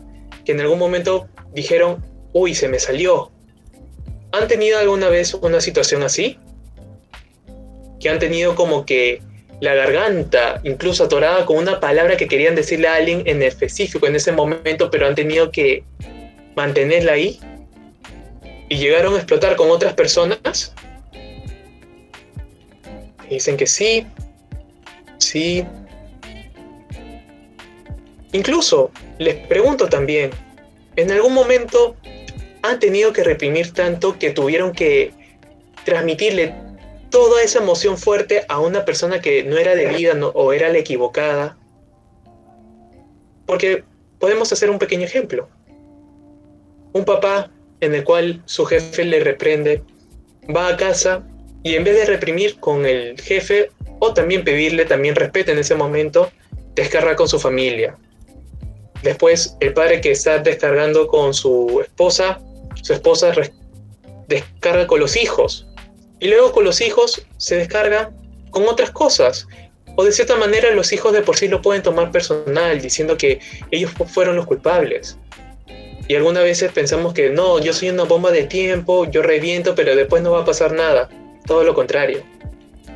[0.45, 3.31] que en algún momento dijeron, uy, se me salió.
[4.31, 6.39] ¿Han tenido alguna vez una situación así?
[7.99, 9.21] Que han tenido como que
[9.61, 14.15] la garganta incluso atorada con una palabra que querían decirle a alguien en específico en
[14.15, 15.83] ese momento, pero han tenido que
[16.57, 17.39] mantenerla ahí
[18.67, 20.73] y llegaron a explotar con otras personas.
[23.29, 24.05] dicen que sí,
[25.19, 25.65] sí,
[28.33, 30.31] Incluso les pregunto también,
[30.95, 31.95] ¿en algún momento
[32.61, 35.13] han tenido que reprimir tanto que tuvieron que
[35.85, 36.53] transmitirle
[37.09, 41.57] toda esa emoción fuerte a una persona que no era debida o era la equivocada?
[43.45, 43.85] Porque
[44.19, 45.47] podemos hacer un pequeño ejemplo.
[46.93, 49.83] Un papá en el cual su jefe le reprende,
[50.55, 51.23] va a casa
[51.63, 55.75] y en vez de reprimir con el jefe o también pedirle también respeto en ese
[55.75, 56.31] momento,
[56.75, 57.95] descarga con su familia,
[59.03, 62.39] Después, el padre que está descargando con su esposa,
[62.81, 63.31] su esposa
[64.27, 65.67] descarga con los hijos.
[66.19, 68.11] Y luego con los hijos se descarga
[68.49, 69.47] con otras cosas.
[69.95, 73.39] O de cierta manera los hijos de por sí lo pueden tomar personal, diciendo que
[73.71, 75.17] ellos fueron los culpables.
[76.07, 79.95] Y algunas veces pensamos que no, yo soy una bomba de tiempo, yo reviento, pero
[79.95, 81.09] después no va a pasar nada.
[81.45, 82.23] Todo lo contrario.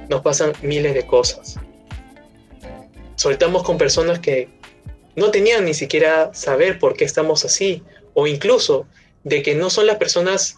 [0.09, 1.57] Nos pasan miles de cosas.
[3.15, 4.49] Soltamos con personas que
[5.15, 8.87] no tenían ni siquiera saber por qué estamos así, o incluso
[9.23, 10.57] de que no son las personas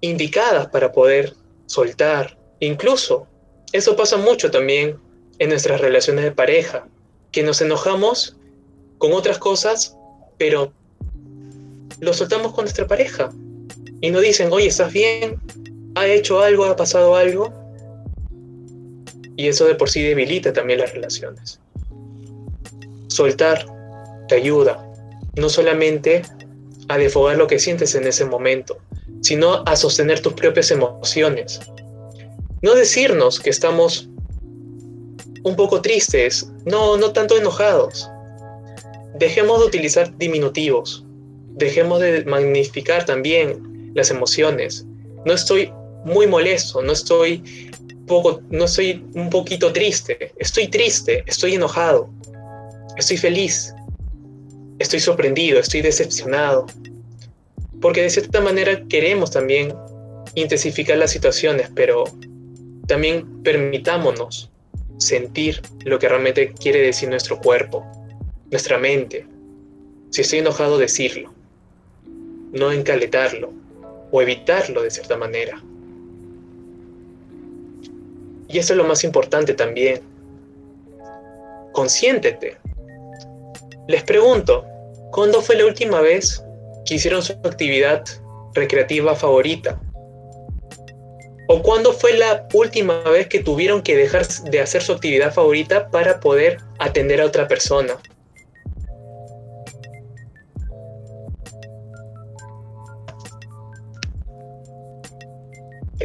[0.00, 1.34] indicadas para poder
[1.66, 2.38] soltar.
[2.60, 3.26] Incluso,
[3.72, 4.98] eso pasa mucho también
[5.38, 6.86] en nuestras relaciones de pareja,
[7.32, 8.36] que nos enojamos
[8.98, 9.96] con otras cosas,
[10.38, 10.72] pero
[12.00, 13.32] lo soltamos con nuestra pareja.
[14.00, 15.40] Y nos dicen, oye, ¿estás bien?
[15.94, 16.64] ¿Ha hecho algo?
[16.64, 17.52] ¿Ha pasado algo?
[19.36, 21.60] Y eso de por sí debilita también las relaciones.
[23.08, 23.66] Soltar
[24.28, 24.82] te ayuda
[25.36, 26.22] no solamente
[26.88, 28.78] a defogar lo que sientes en ese momento,
[29.20, 31.60] sino a sostener tus propias emociones.
[32.62, 34.08] No decirnos que estamos
[35.42, 38.10] un poco tristes, no, no tanto enojados.
[39.14, 41.05] Dejemos de utilizar diminutivos,
[41.56, 44.84] dejemos de magnificar también las emociones.
[45.24, 45.72] no estoy
[46.04, 47.42] muy molesto, no estoy
[48.06, 52.08] poco, no estoy un poquito triste, estoy triste, estoy enojado,
[52.96, 53.74] estoy feliz,
[54.78, 56.66] estoy sorprendido, estoy decepcionado.
[57.80, 59.74] Porque de cierta manera queremos también
[60.34, 62.04] intensificar las situaciones, pero
[62.86, 64.50] también permitámonos
[64.98, 67.84] sentir lo que realmente quiere decir nuestro cuerpo,
[68.50, 69.26] nuestra mente.
[70.10, 71.35] Si estoy enojado, decirlo,
[72.52, 73.52] no encaletarlo
[74.10, 75.62] o evitarlo de cierta manera.
[78.48, 80.00] Y eso es lo más importante también.
[81.72, 82.56] Consiéntete.
[83.88, 84.64] Les pregunto,
[85.12, 86.42] ¿cuándo fue la última vez
[86.84, 88.04] que hicieron su actividad
[88.54, 89.80] recreativa favorita?
[91.48, 95.88] ¿O cuándo fue la última vez que tuvieron que dejar de hacer su actividad favorita
[95.90, 97.96] para poder atender a otra persona?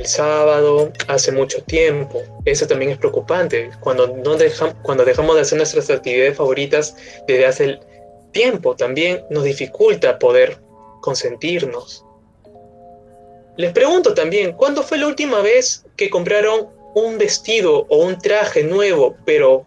[0.02, 2.22] El sábado, hace mucho tiempo.
[2.46, 3.70] Eso también es preocupante.
[3.80, 4.36] Cuando, no
[4.82, 6.96] cuando dejamos de hacer nuestras actividades favoritas
[7.28, 7.80] desde hace
[8.32, 10.60] tiempo, también nos dificulta poder
[11.02, 12.06] consentirnos.
[13.58, 18.64] Les pregunto también, ¿cuándo fue la última vez que compraron un vestido o un traje
[18.64, 19.66] nuevo, pero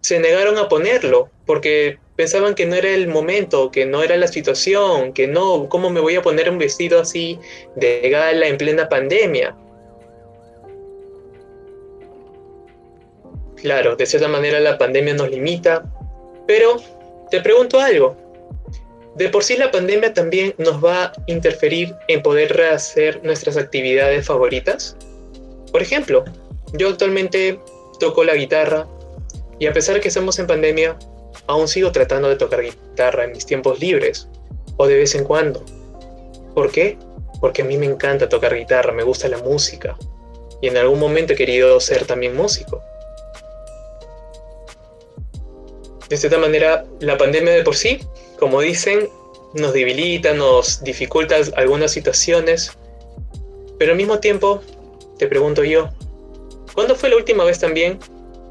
[0.00, 4.28] se negaron a ponerlo porque pensaban que no era el momento, que no era la
[4.28, 7.38] situación, que no, ¿cómo me voy a poner un vestido así
[7.76, 9.56] de gala en plena pandemia?
[13.56, 15.84] Claro, de cierta manera la pandemia nos limita,
[16.46, 16.76] pero
[17.30, 18.16] te pregunto algo.
[19.14, 24.26] De por sí la pandemia también nos va a interferir en poder rehacer nuestras actividades
[24.26, 24.96] favoritas.
[25.70, 26.24] Por ejemplo,
[26.72, 27.60] yo actualmente
[28.00, 28.86] toco la guitarra
[29.58, 30.98] y a pesar de que estamos en pandemia,
[31.46, 34.28] aún sigo tratando de tocar guitarra en mis tiempos libres
[34.76, 35.64] o de vez en cuando.
[36.54, 36.98] ¿Por qué?
[37.40, 39.96] Porque a mí me encanta tocar guitarra, me gusta la música
[40.60, 42.80] y en algún momento he querido ser también músico.
[46.08, 48.00] De cierta manera, la pandemia de por sí,
[48.38, 49.08] como dicen,
[49.54, 52.76] nos debilita, nos dificulta algunas situaciones,
[53.78, 54.62] pero al mismo tiempo,
[55.18, 55.88] te pregunto yo,
[56.74, 57.98] ¿cuándo fue la última vez también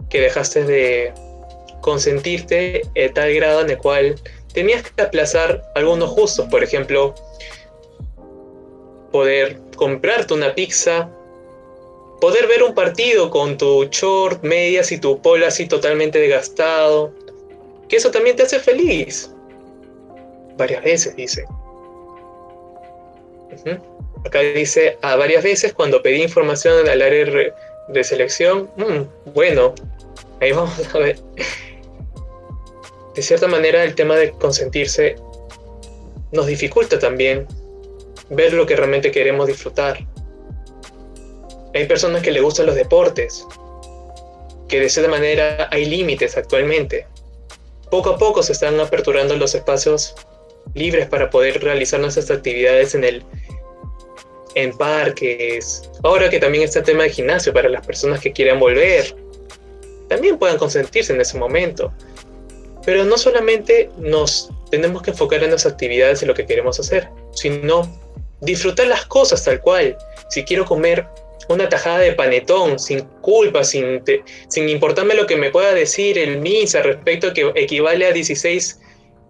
[0.10, 1.14] que dejaste de
[1.82, 4.16] consentirte a tal grado en el cual
[4.54, 7.16] tenías que aplazar algunos gustos, por ejemplo,
[9.12, 11.10] poder comprarte una pizza,
[12.20, 17.12] poder ver un partido con tu short, medias y tu polo así totalmente desgastado,
[17.90, 19.32] que eso también te hace feliz.
[20.58, 21.46] Varias veces, dice.
[24.26, 27.26] Acá dice, a varias veces cuando pedí información al área
[27.88, 29.74] de selección, mm, bueno,
[30.40, 31.18] ahí vamos a ver
[33.22, 35.16] de cierta manera el tema de consentirse
[36.32, 37.46] nos dificulta también
[38.32, 40.00] ver lo que realmente queremos disfrutar.
[41.76, 43.46] Hay personas que le gustan los deportes,
[44.68, 47.06] que de cierta manera hay límites actualmente.
[47.92, 50.16] Poco a poco se están aperturando los espacios
[50.74, 53.24] libres para poder realizar nuestras actividades en el
[54.56, 55.92] en parques.
[56.02, 59.16] Ahora que también está el tema de gimnasio para las personas que quieran volver,
[60.10, 61.94] también puedan consentirse en ese momento.
[62.86, 67.10] Pero no solamente nos tenemos que enfocar en las actividades y lo que queremos hacer,
[67.34, 67.88] sino
[68.40, 69.98] disfrutar las cosas tal cual.
[70.30, 71.06] Si quiero comer
[71.50, 74.04] una tajada de panetón sin culpa, sin,
[74.48, 78.80] sin importarme lo que me pueda decir el MISA respecto a que equivale a 16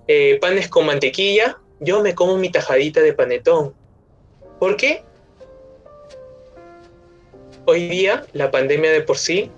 [0.08, 3.74] eh, panes con mantequilla, yo me como mi tajadita de panetón.
[4.60, 5.04] ¿Por qué?
[7.66, 9.52] Hoy día la pandemia de por sí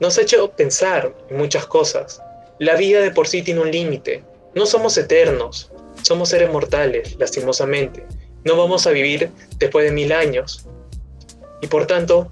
[0.00, 2.22] nos ha hecho pensar en muchas cosas.
[2.60, 4.22] La vida de por sí tiene un límite.
[4.54, 8.04] No somos eternos, somos seres mortales, lastimosamente.
[8.44, 10.66] No vamos a vivir después de mil años.
[11.62, 12.30] Y por tanto,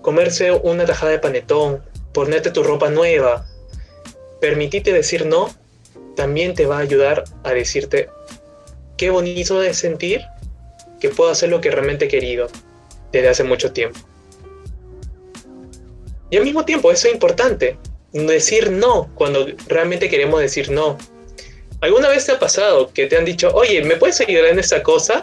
[0.00, 1.82] comerse una tajada de panetón,
[2.14, 3.44] ponerte tu ropa nueva,
[4.40, 5.50] permitirte decir no,
[6.14, 8.10] también te va a ayudar a decirte
[8.96, 10.22] qué bonito de sentir
[11.00, 12.46] que puedo hacer lo que realmente he querido
[13.10, 13.98] desde hace mucho tiempo.
[16.30, 17.76] Y al mismo tiempo, eso es importante,
[18.12, 20.98] decir no cuando realmente queremos decir no.
[21.80, 24.82] ¿Alguna vez te ha pasado que te han dicho, oye, ¿me puedes ayudar en esta
[24.82, 25.22] cosa?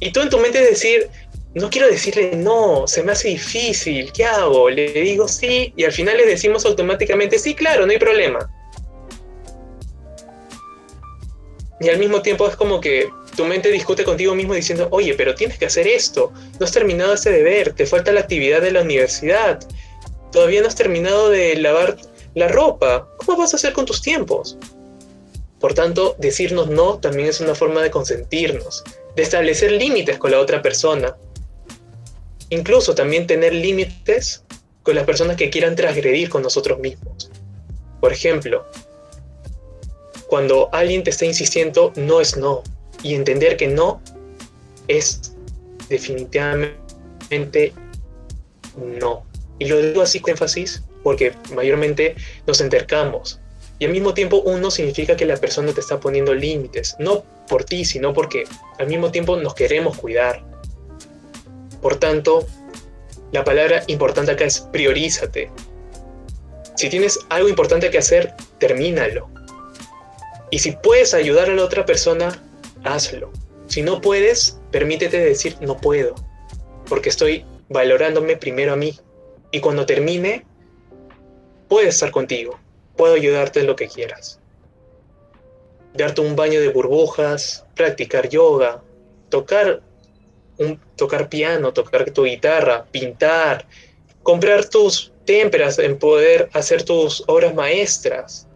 [0.00, 1.10] Y tú en tu mente decir,
[1.54, 4.68] no quiero decirle no, se me hace difícil, ¿qué hago?
[4.68, 8.50] Le digo sí y al final le decimos automáticamente, sí, claro, no hay problema.
[11.80, 15.34] Y al mismo tiempo es como que tu mente discute contigo mismo diciendo, oye, pero
[15.34, 18.82] tienes que hacer esto, no has terminado ese deber, te falta la actividad de la
[18.82, 19.60] universidad,
[20.32, 21.96] todavía no has terminado de lavar
[22.34, 23.08] la ropa.
[23.18, 24.58] ¿Cómo vas a hacer con tus tiempos?
[25.60, 30.40] Por tanto, decirnos no también es una forma de consentirnos, de establecer límites con la
[30.40, 31.16] otra persona.
[32.50, 34.44] Incluso también tener límites
[34.82, 37.30] con las personas que quieran transgredir con nosotros mismos.
[38.00, 38.66] Por ejemplo,
[40.26, 42.62] cuando alguien te está insistiendo, no es no.
[43.02, 44.00] Y entender que no
[44.88, 45.32] es
[45.88, 47.72] definitivamente
[48.76, 49.24] no.
[49.58, 52.14] Y lo digo así con énfasis porque mayormente
[52.46, 53.40] nos entercamos.
[53.78, 57.64] Y al mismo tiempo uno significa que la persona te está poniendo límites, no por
[57.64, 58.44] ti, sino porque
[58.78, 60.44] al mismo tiempo nos queremos cuidar.
[61.82, 62.46] Por tanto,
[63.32, 65.50] la palabra importante acá es priorízate.
[66.76, 69.28] Si tienes algo importante que hacer, termínalo.
[70.50, 72.42] Y si puedes ayudar a la otra persona,
[72.84, 73.30] hazlo.
[73.66, 76.14] Si no puedes, permítete decir no puedo,
[76.88, 78.98] porque estoy valorándome primero a mí.
[79.50, 80.44] Y cuando termine,
[81.68, 82.58] puedo estar contigo,
[82.96, 84.40] puedo ayudarte en lo que quieras.
[85.94, 88.82] Darte un baño de burbujas, practicar yoga,
[89.28, 89.82] tocar,
[90.58, 93.66] un, tocar piano, tocar tu guitarra, pintar,
[94.22, 98.46] comprar tus témperas en poder hacer tus obras maestras.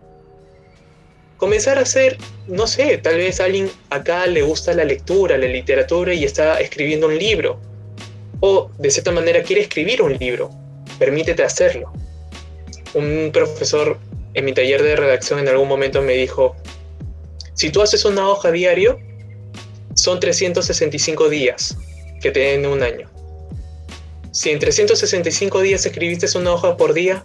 [1.36, 6.12] Comenzar a hacer, no sé, tal vez alguien acá le gusta la lectura, la literatura
[6.12, 7.59] y está escribiendo un libro.
[8.41, 10.51] O de cierta manera quiere escribir un libro.
[11.01, 11.90] Permítete hacerlo.
[12.94, 13.98] Un profesor
[14.34, 16.55] en mi taller de redacción en algún momento me dijo,
[17.55, 18.98] si tú haces una hoja diario,
[19.94, 21.76] son 365 días
[22.20, 23.09] que te den un año.
[24.30, 27.24] Si en 365 días escribiste una hoja por día,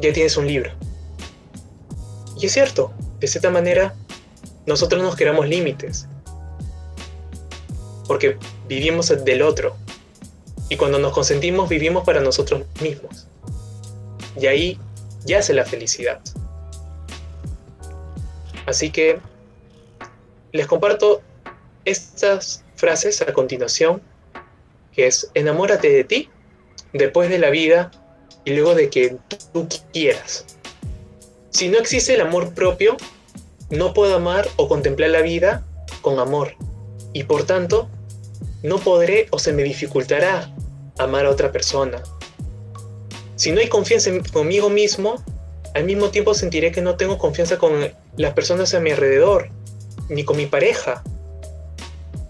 [0.00, 0.72] ya tienes un libro.
[2.38, 3.94] Y es cierto, de cierta manera,
[4.66, 6.06] nosotros nos creamos límites.
[8.06, 8.36] Porque
[8.68, 9.74] vivimos del otro.
[10.68, 13.26] Y cuando nos consentimos, vivimos para nosotros mismos.
[14.40, 14.78] Y ahí
[15.24, 16.20] yace la felicidad.
[18.66, 19.18] Así que
[20.52, 21.20] les comparto
[21.84, 24.02] estas frases a continuación
[24.92, 26.28] que es enamórate de ti
[26.92, 27.90] después de la vida
[28.44, 29.16] y luego de que
[29.52, 30.44] tú quieras.
[31.50, 32.96] Si no existe el amor propio,
[33.70, 35.64] no puedo amar o contemplar la vida
[36.02, 36.54] con amor
[37.12, 37.88] y por tanto
[38.62, 40.50] no podré o se me dificultará
[40.98, 42.02] amar a otra persona.
[43.36, 45.22] Si no hay confianza conmigo mismo,
[45.74, 47.72] al mismo tiempo sentiré que no tengo confianza con
[48.16, 49.48] las personas a mi alrededor,
[50.08, 51.02] ni con mi pareja.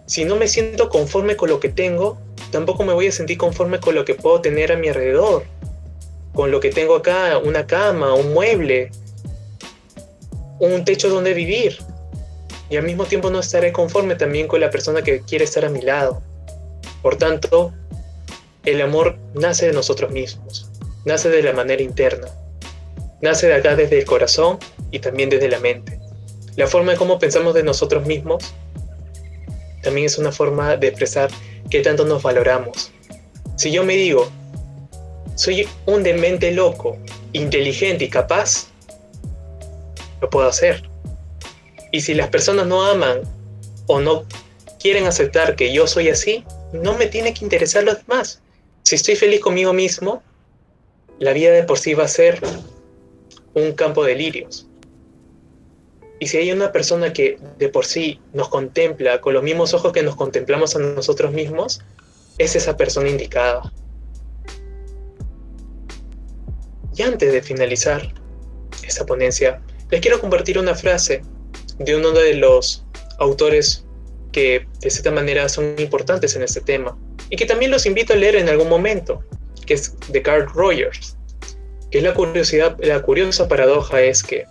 [0.06, 2.18] Si no me siento conforme con lo que tengo,
[2.50, 5.44] tampoco me voy a sentir conforme con lo que puedo tener a mi alrededor.
[6.34, 8.90] Con lo que tengo acá, una cama, un mueble,
[10.60, 11.78] un techo donde vivir.
[12.70, 15.68] Y al mismo tiempo no estaré conforme también con la persona que quiere estar a
[15.68, 16.22] mi lado.
[17.02, 17.72] Por tanto,
[18.64, 20.70] el amor nace de nosotros mismos,
[21.04, 22.28] nace de la manera interna,
[23.20, 24.58] nace de acá desde el corazón
[24.90, 25.98] y también desde la mente.
[26.56, 28.54] La forma en cómo pensamos de nosotros mismos
[29.82, 31.30] también es una forma de expresar
[31.70, 32.92] qué tanto nos valoramos.
[33.56, 34.30] Si yo me digo,
[35.34, 36.96] soy un demente loco,
[37.32, 38.68] inteligente y capaz,
[40.20, 40.88] lo puedo hacer.
[41.92, 43.20] Y si las personas no aman
[43.86, 44.24] o no
[44.80, 48.40] quieren aceptar que yo soy así, no me tiene que interesar los demás.
[48.82, 50.22] Si estoy feliz conmigo mismo,
[51.18, 52.40] la vida de por sí va a ser
[53.54, 54.66] un campo de lirios.
[56.18, 59.92] Y si hay una persona que de por sí nos contempla con los mismos ojos
[59.92, 61.82] que nos contemplamos a nosotros mismos,
[62.38, 63.70] es esa persona indicada.
[66.96, 68.02] Y antes de finalizar
[68.86, 71.22] esta ponencia, les quiero compartir una frase
[71.84, 72.84] de uno de los
[73.18, 73.84] autores
[74.32, 76.96] que de cierta manera son importantes en este tema
[77.30, 79.22] y que también los invito a leer en algún momento,
[79.66, 81.16] que es de Carl Rogers,
[81.90, 84.44] que es la curiosidad, la curiosa paradoja es que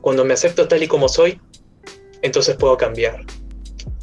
[0.00, 1.40] cuando me acepto tal y como soy,
[2.22, 3.24] entonces puedo cambiar.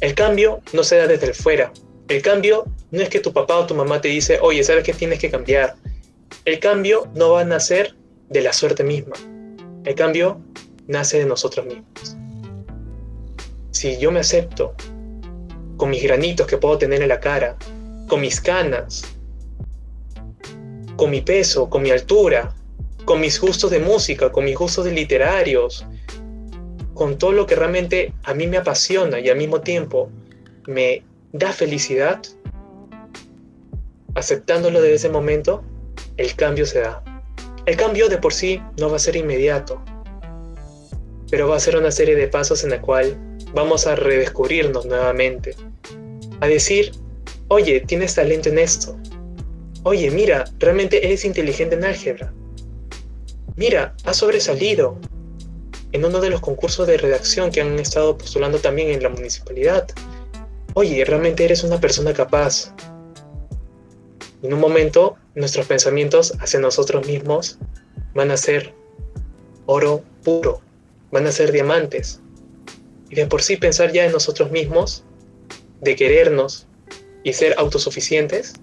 [0.00, 1.72] El cambio no se da desde el fuera.
[2.08, 4.92] El cambio no es que tu papá o tu mamá te dice, oye, ¿sabes que
[4.92, 5.76] tienes que cambiar?
[6.44, 7.94] El cambio no va a nacer
[8.28, 9.14] de la suerte misma.
[9.84, 10.40] El cambio
[10.86, 12.16] nace de nosotros mismos.
[13.70, 14.74] Si yo me acepto
[15.76, 17.56] con mis granitos que puedo tener en la cara,
[18.08, 19.04] con mis canas,
[20.96, 22.54] con mi peso, con mi altura,
[23.04, 25.86] con mis gustos de música, con mis gustos de literarios,
[26.94, 30.10] con todo lo que realmente a mí me apasiona y al mismo tiempo
[30.66, 31.02] me
[31.32, 32.20] da felicidad,
[34.14, 35.62] aceptándolo desde ese momento,
[36.16, 37.02] el cambio se da.
[37.64, 39.82] El cambio de por sí no va a ser inmediato,
[41.30, 43.16] pero va a ser una serie de pasos en la cual
[43.54, 45.54] vamos a redescubrirnos nuevamente,
[46.40, 46.92] a decir,
[47.48, 48.96] oye, tienes talento en esto,
[49.82, 52.32] oye, mira, realmente eres inteligente en álgebra,
[53.60, 54.96] Mira, has sobresalido.
[55.92, 59.86] en uno de los concursos de redacción que han estado postulando también en la municipalidad.
[60.74, 62.72] Oye, realmente eres una persona capaz.
[64.42, 67.58] En un momento, nuestros pensamientos hacia nosotros mismos
[68.14, 68.72] van a ser
[69.66, 70.62] oro puro,
[71.10, 72.20] van a ser diamantes.
[73.10, 75.04] Y de por sí pensar ya en nosotros mismos,
[75.80, 76.66] de querernos
[77.24, 78.54] y ser autosuficientes,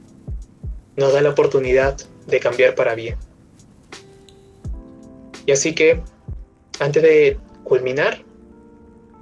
[0.96, 3.18] nos da la oportunidad de cambiar para bien.
[5.46, 6.02] Y así que,
[6.80, 8.24] antes de culminar,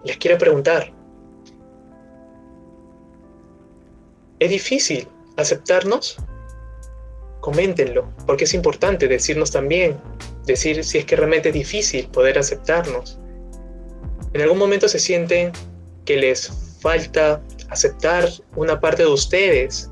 [0.03, 0.91] les quiero preguntar,
[4.39, 5.07] ¿es difícil
[5.38, 6.17] aceptarnos?
[7.41, 9.97] Coméntenlo, porque es importante decirnos también,
[10.45, 13.19] decir si es que realmente es difícil poder aceptarnos.
[14.36, 15.53] En algún momento se sienten
[16.03, 18.27] que les falta aceptar
[18.57, 19.89] una parte de ustedes,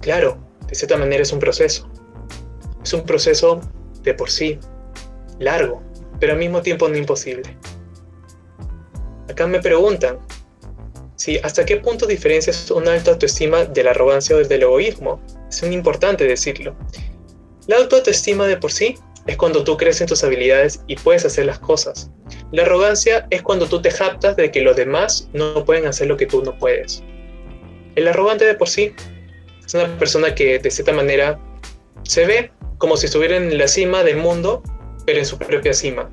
[0.00, 1.88] Claro, de cierta manera es un proceso.
[2.82, 3.60] Es un proceso
[4.02, 4.58] de por sí
[5.38, 5.82] largo,
[6.18, 7.56] pero al mismo tiempo no imposible.
[9.30, 10.18] Acá me preguntan
[11.22, 15.22] si hasta qué punto diferencias una alta autoestima de la arrogancia o del egoísmo.
[15.48, 16.74] Es muy importante decirlo.
[17.68, 18.96] La autoestima de por sí
[19.28, 22.10] es cuando tú crees en tus habilidades y puedes hacer las cosas.
[22.50, 26.16] La arrogancia es cuando tú te jactas de que los demás no pueden hacer lo
[26.16, 27.04] que tú no puedes.
[27.94, 28.92] El arrogante de por sí
[29.64, 31.38] es una persona que de cierta manera
[32.02, 34.60] se ve como si estuviera en la cima del mundo,
[35.06, 36.10] pero en su propia cima.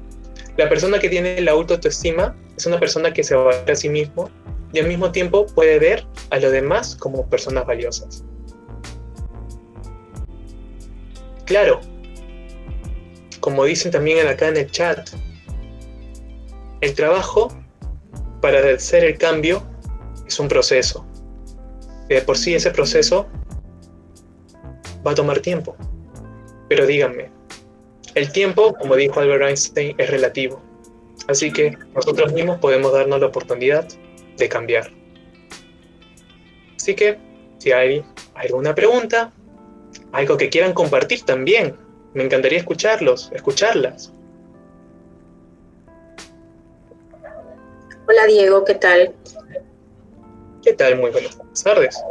[0.58, 4.30] La persona que tiene la autoestima es una persona que se valora a sí mismo
[4.74, 8.24] y al mismo tiempo puede ver a los demás como personas valiosas.
[11.46, 11.80] Claro,
[13.40, 15.10] como dicen también acá en el chat,
[16.82, 17.50] el trabajo
[18.42, 19.64] para hacer el cambio
[20.28, 21.06] es un proceso.
[22.08, 23.28] De por sí ese proceso
[25.06, 25.76] va a tomar tiempo.
[26.68, 27.32] Pero díganme,
[28.16, 30.62] el tiempo, como dijo Albert Einstein, es relativo.
[31.28, 33.88] Así que nosotros mismos podemos darnos la oportunidad
[34.40, 34.92] de cambiar.
[36.76, 37.20] Así que,
[37.60, 39.32] si hay alguna pregunta,
[40.12, 41.76] algo que quieran compartir también,
[42.14, 44.12] me encantaría escucharlos, escucharlas.
[48.08, 49.14] Hola Diego, ¿qué tal?
[50.64, 50.98] ¿Qué tal?
[50.98, 52.04] Muy buenas tardes.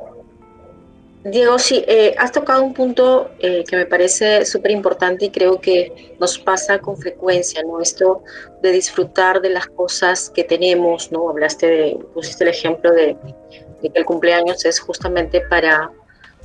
[1.30, 5.60] Diego, sí, eh, has tocado un punto eh, que me parece súper importante y creo
[5.60, 7.80] que nos pasa con frecuencia, ¿no?
[7.80, 8.22] Esto
[8.62, 11.28] de disfrutar de las cosas que tenemos, ¿no?
[11.28, 13.16] Hablaste de, pusiste el ejemplo de,
[13.80, 15.90] que el cumpleaños es justamente para,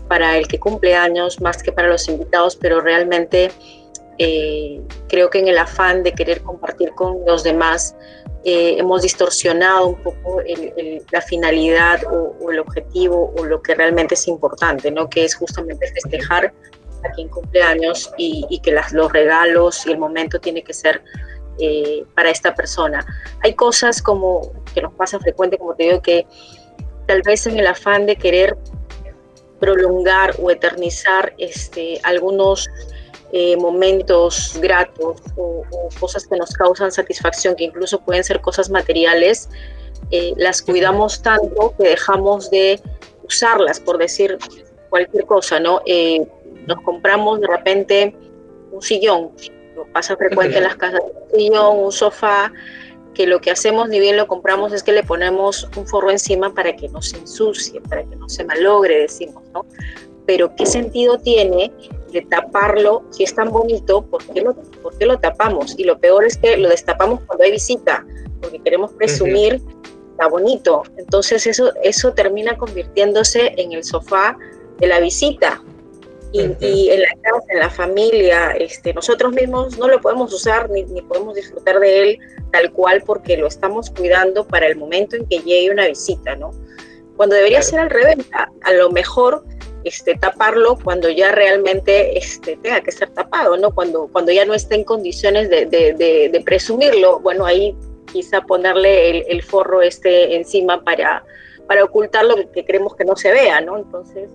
[0.07, 3.51] para el que cumple años más que para los invitados, pero realmente
[4.17, 7.95] eh, creo que en el afán de querer compartir con los demás,
[8.45, 10.41] eh, hemos distorsionado un poco
[11.11, 15.09] la finalidad o, el objetivo o lo que realmente es importante, ¿no?
[15.09, 16.53] que es justamente festejar
[17.03, 21.03] a quien cumple años y, que las, los regalos y el momento tiene que ser
[21.59, 23.05] eh, para esta persona.
[23.43, 26.25] Hay cosas como que nos pasa frecuente, como te digo, que
[27.07, 28.57] tal vez en el afán de querer
[29.59, 32.69] prolongar o eternizar este, algunos
[33.36, 35.63] eh, momentos gratos o,
[35.99, 39.49] cosas que nos causan satisfacción, que incluso pueden ser cosas materiales,
[40.11, 42.79] eh, las cuidamos tanto que dejamos de
[43.23, 44.38] usarlas, por decir
[44.91, 45.81] cualquier cosa, ¿no?
[45.88, 46.23] Eh,
[46.67, 48.15] nos compramos de repente
[48.71, 49.31] un sillón,
[49.75, 52.53] lo pasa frecuente en las casas, un sillón, un sofá,
[53.15, 56.53] que lo que hacemos ni bien lo compramos es que le ponemos un forro encima
[56.53, 59.65] para que no se ensucie, para que no se malogre, decimos, ¿no?
[60.27, 61.71] Pero ¿qué sentido tiene
[62.14, 65.76] de taparlo, si es tan bonito, ¿por qué, lo, ¿por qué lo tapamos?
[65.78, 68.05] Y lo peor es que lo destapamos cuando hay visita,
[68.41, 69.61] porque queremos presumir,
[70.11, 70.84] está bonito.
[70.97, 74.38] Entonces eso, eso termina convirtiéndose en el sofá
[74.80, 75.61] de la visita.
[76.32, 80.84] Y, en la casa, en la familia, este, nosotros mismos no lo podemos usar ni,
[80.86, 82.20] ni podemos disfrutar de él
[82.51, 86.49] tal cual porque lo estamos cuidando para el momento en que llegue una visita, ¿no?
[87.18, 89.45] Cuando debería ser al revés, a lo mejor
[89.84, 93.73] este, taparlo cuando ya realmente este, tenga que ser tapado, ¿no?
[93.73, 97.75] Cuando, cuando ya no esté en condiciones de, de, presumirlo, bueno, ahí
[98.11, 101.23] quizá ponerle el, forro este encima para,
[101.67, 103.77] para ocultar lo que queremos que no se vea, ¿no?
[103.77, 104.29] Entonces,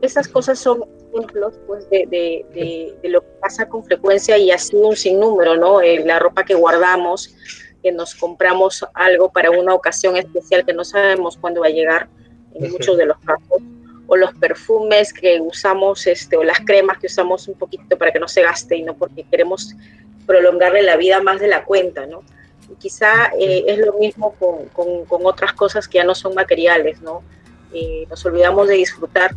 [0.00, 4.76] esas cosas son ejemplos pues, de, de, de, lo que pasa con frecuencia y así
[4.76, 5.80] un sinnúmero, ¿no?
[5.80, 7.34] Eh, la ropa que guardamos,
[7.82, 12.08] que nos compramos algo para una ocasión especial que no sabemos cuándo va a llegar,
[12.54, 13.60] en muchos de los casos
[14.06, 18.20] o los perfumes que usamos, este, o las cremas que usamos un poquito para que
[18.20, 19.74] no se gaste y no porque queremos
[20.26, 22.22] prolongarle la vida más de la cuenta, ¿no?
[22.70, 27.00] Y quizá eh, es lo mismo con, con, otras cosas que ya no son materiales,
[27.02, 27.22] ¿no?
[27.74, 29.34] eh, nos olvidamos de disfrutar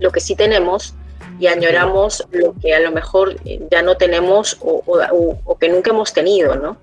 [0.00, 0.94] lo que sí tenemos
[1.40, 3.36] y añoramos lo que a lo mejor
[3.70, 4.82] ya no tenemos o,
[5.44, 6.76] o que nunca hemos tenido, ¿no?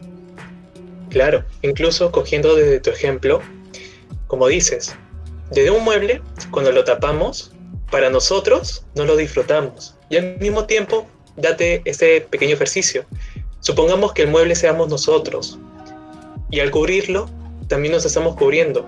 [1.10, 3.42] Claro, incluso cogiendo desde tu ejemplo,
[4.28, 4.96] como dices,
[5.52, 6.22] desde un mueble,
[6.52, 7.52] cuando lo tapamos,
[7.92, 9.96] para nosotros no lo disfrutamos.
[10.10, 13.06] Y al mismo tiempo, date ese pequeño ejercicio.
[13.60, 15.60] Supongamos que el mueble seamos nosotros.
[16.50, 17.30] Y al cubrirlo,
[17.68, 18.88] también nos estamos cubriendo.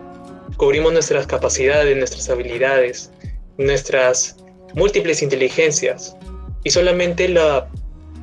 [0.58, 3.12] Cubrimos nuestras capacidades, nuestras habilidades,
[3.58, 4.38] nuestras
[4.74, 6.16] múltiples inteligencias.
[6.64, 7.70] Y solamente la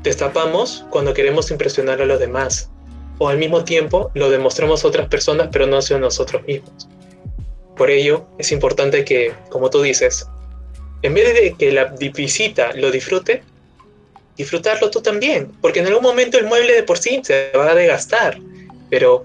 [0.02, 2.70] destapamos cuando queremos impresionar a los demás.
[3.18, 6.88] O al mismo tiempo lo demostramos a otras personas, pero no hacia nosotros mismos.
[7.76, 10.26] Por ello, es importante que, como tú dices,
[11.02, 13.42] en vez de que la visita lo disfrute,
[14.36, 17.74] disfrutarlo tú también, porque en algún momento el mueble de por sí se va a
[17.74, 18.38] desgastar,
[18.90, 19.24] pero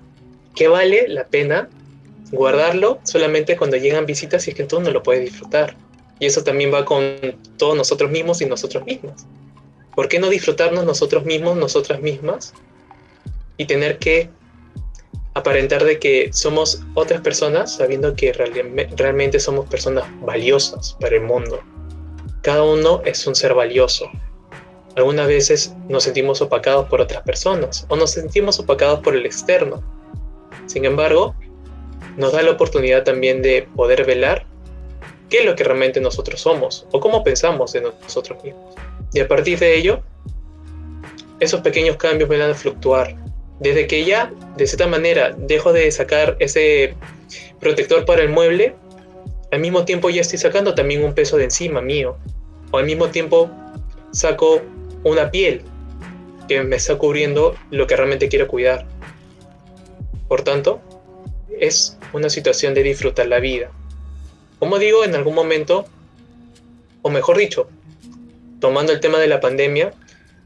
[0.56, 1.70] ¿qué vale la pena
[2.32, 5.76] guardarlo solamente cuando llegan visitas y es que tú no lo puedes disfrutar?
[6.20, 7.16] Y eso también va con
[7.58, 9.26] todos nosotros mismos y nosotros mismos.
[9.96, 12.54] ¿Por qué no disfrutarnos nosotros mismos, nosotras mismas?
[13.58, 14.30] Y tener que
[15.34, 21.62] aparentar de que somos otras personas sabiendo que realmente somos personas valiosas para el mundo.
[22.42, 24.10] Cada uno es un ser valioso.
[24.96, 29.84] Algunas veces nos sentimos opacados por otras personas o nos sentimos opacados por el externo.
[30.66, 31.36] Sin embargo,
[32.18, 34.46] nos da la oportunidad también de poder velar
[35.30, 38.76] qué es lo que realmente nosotros somos o cómo pensamos de nosotros mismos.
[39.14, 40.02] Y a partir de ello,
[41.40, 43.16] esos pequeños cambios van a fluctuar
[43.60, 46.94] desde que ya, de cierta manera, dejo de sacar ese
[47.60, 48.76] protector para el mueble,
[49.52, 52.18] al mismo tiempo ya estoy sacando también un peso de encima mío.
[52.72, 53.50] O al mismo tiempo
[54.12, 54.62] saco
[55.04, 55.62] una piel
[56.48, 58.86] que me está cubriendo lo que realmente quiero cuidar.
[60.28, 60.82] Por tanto,
[61.60, 63.72] es una situación de disfrutar la vida.
[64.60, 65.86] Como digo, en algún momento,
[67.02, 67.70] o mejor dicho,
[68.60, 69.94] tomando el tema de la pandemia,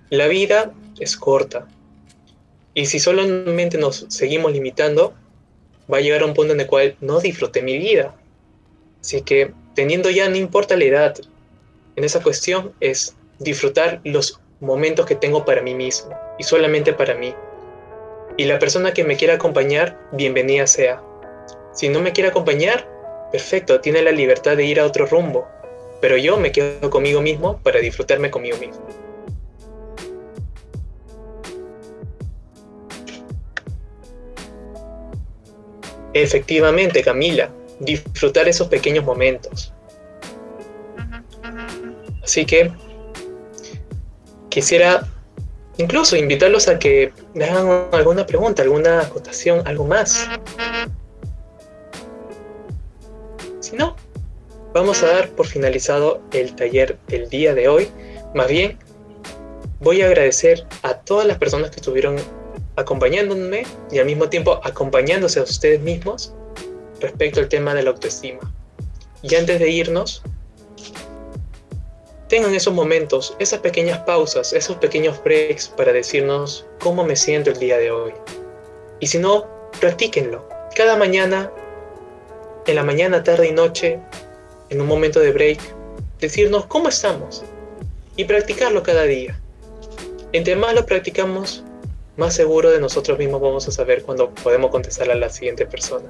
[0.10, 1.68] la vida es corta,
[2.74, 5.14] y si solamente nos seguimos limitando,
[5.92, 8.16] va a llegar a un punto en el cual no disfruté mi vida.
[9.02, 11.16] Así que teniendo ya, no importa la edad,
[11.96, 17.14] en esa cuestión es disfrutar los momentos que tengo para mí mismo y solamente para
[17.14, 17.36] mí.
[18.38, 21.02] Y la persona que me quiera acompañar, bienvenida sea.
[21.74, 22.88] Si no me quiere acompañar,
[23.32, 25.48] perfecto, tiene la libertad de ir a otro rumbo.
[26.02, 28.84] Pero yo me quedo conmigo mismo para disfrutarme conmigo mismo.
[36.14, 37.50] Efectivamente, Camila,
[37.80, 39.74] disfrutar esos pequeños momentos.
[42.24, 42.72] Así que
[44.50, 45.08] quisiera
[45.78, 50.28] incluso invitarlos a que me hagan alguna pregunta, alguna acotación, algo más.
[53.60, 53.96] Si no,
[54.74, 57.90] vamos a dar por finalizado el taller del día de hoy.
[58.34, 58.78] Más bien,
[59.80, 62.18] voy a agradecer a todas las personas que estuvieron
[62.76, 66.34] acompañándome y al mismo tiempo acompañándose a ustedes mismos
[67.00, 68.40] respecto al tema de la autoestima.
[69.22, 70.22] Y antes de irnos,
[72.28, 77.60] tengan esos momentos, esas pequeñas pausas, esos pequeños breaks para decirnos cómo me siento el
[77.60, 78.14] día de hoy.
[79.00, 79.46] Y si no,
[79.80, 80.48] practíquenlo.
[80.76, 81.52] Cada mañana,
[82.66, 84.00] en la mañana, tarde y noche,
[84.70, 85.60] en un momento de break,
[86.20, 87.44] decirnos cómo estamos
[88.16, 89.40] y practicarlo cada día.
[90.32, 91.64] Entre más lo practicamos,
[92.18, 96.06] más seguro de nosotros mismos vamos a saber cuando podemos contestar a la siguiente persona.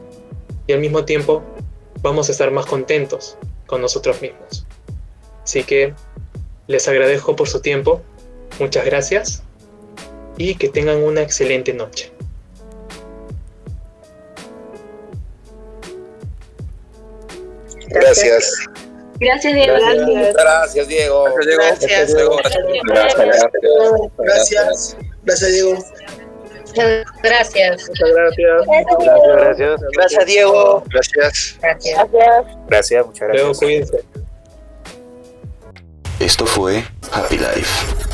[0.68, 1.44] Y al mismo tiempo
[2.02, 4.66] vamos a estar más contentos con nosotros mismos.
[5.44, 5.94] Así que
[6.68, 8.02] les agradezco por su tiempo,
[8.60, 9.44] muchas gracias
[10.38, 12.12] y que tengan una excelente noche.
[17.88, 18.66] Gracias.
[19.20, 19.74] Gracias, Diego.
[20.34, 21.26] Gracias, Diego.
[21.36, 22.38] Gracias, Diego.
[22.38, 23.46] Gracias.
[24.18, 24.98] Gracias.
[25.24, 25.78] Gracias, Diego.
[26.76, 27.90] Muchas gracias.
[27.90, 28.66] Muchas gracias.
[29.28, 29.82] Gracias.
[29.96, 30.84] Gracias, Diego.
[30.90, 31.58] Gracias.
[31.62, 32.08] Gracias.
[32.68, 33.60] Gracias, muchas Luego gracias.
[33.60, 34.04] cuídense.
[36.20, 38.13] Esto fue Happy Life.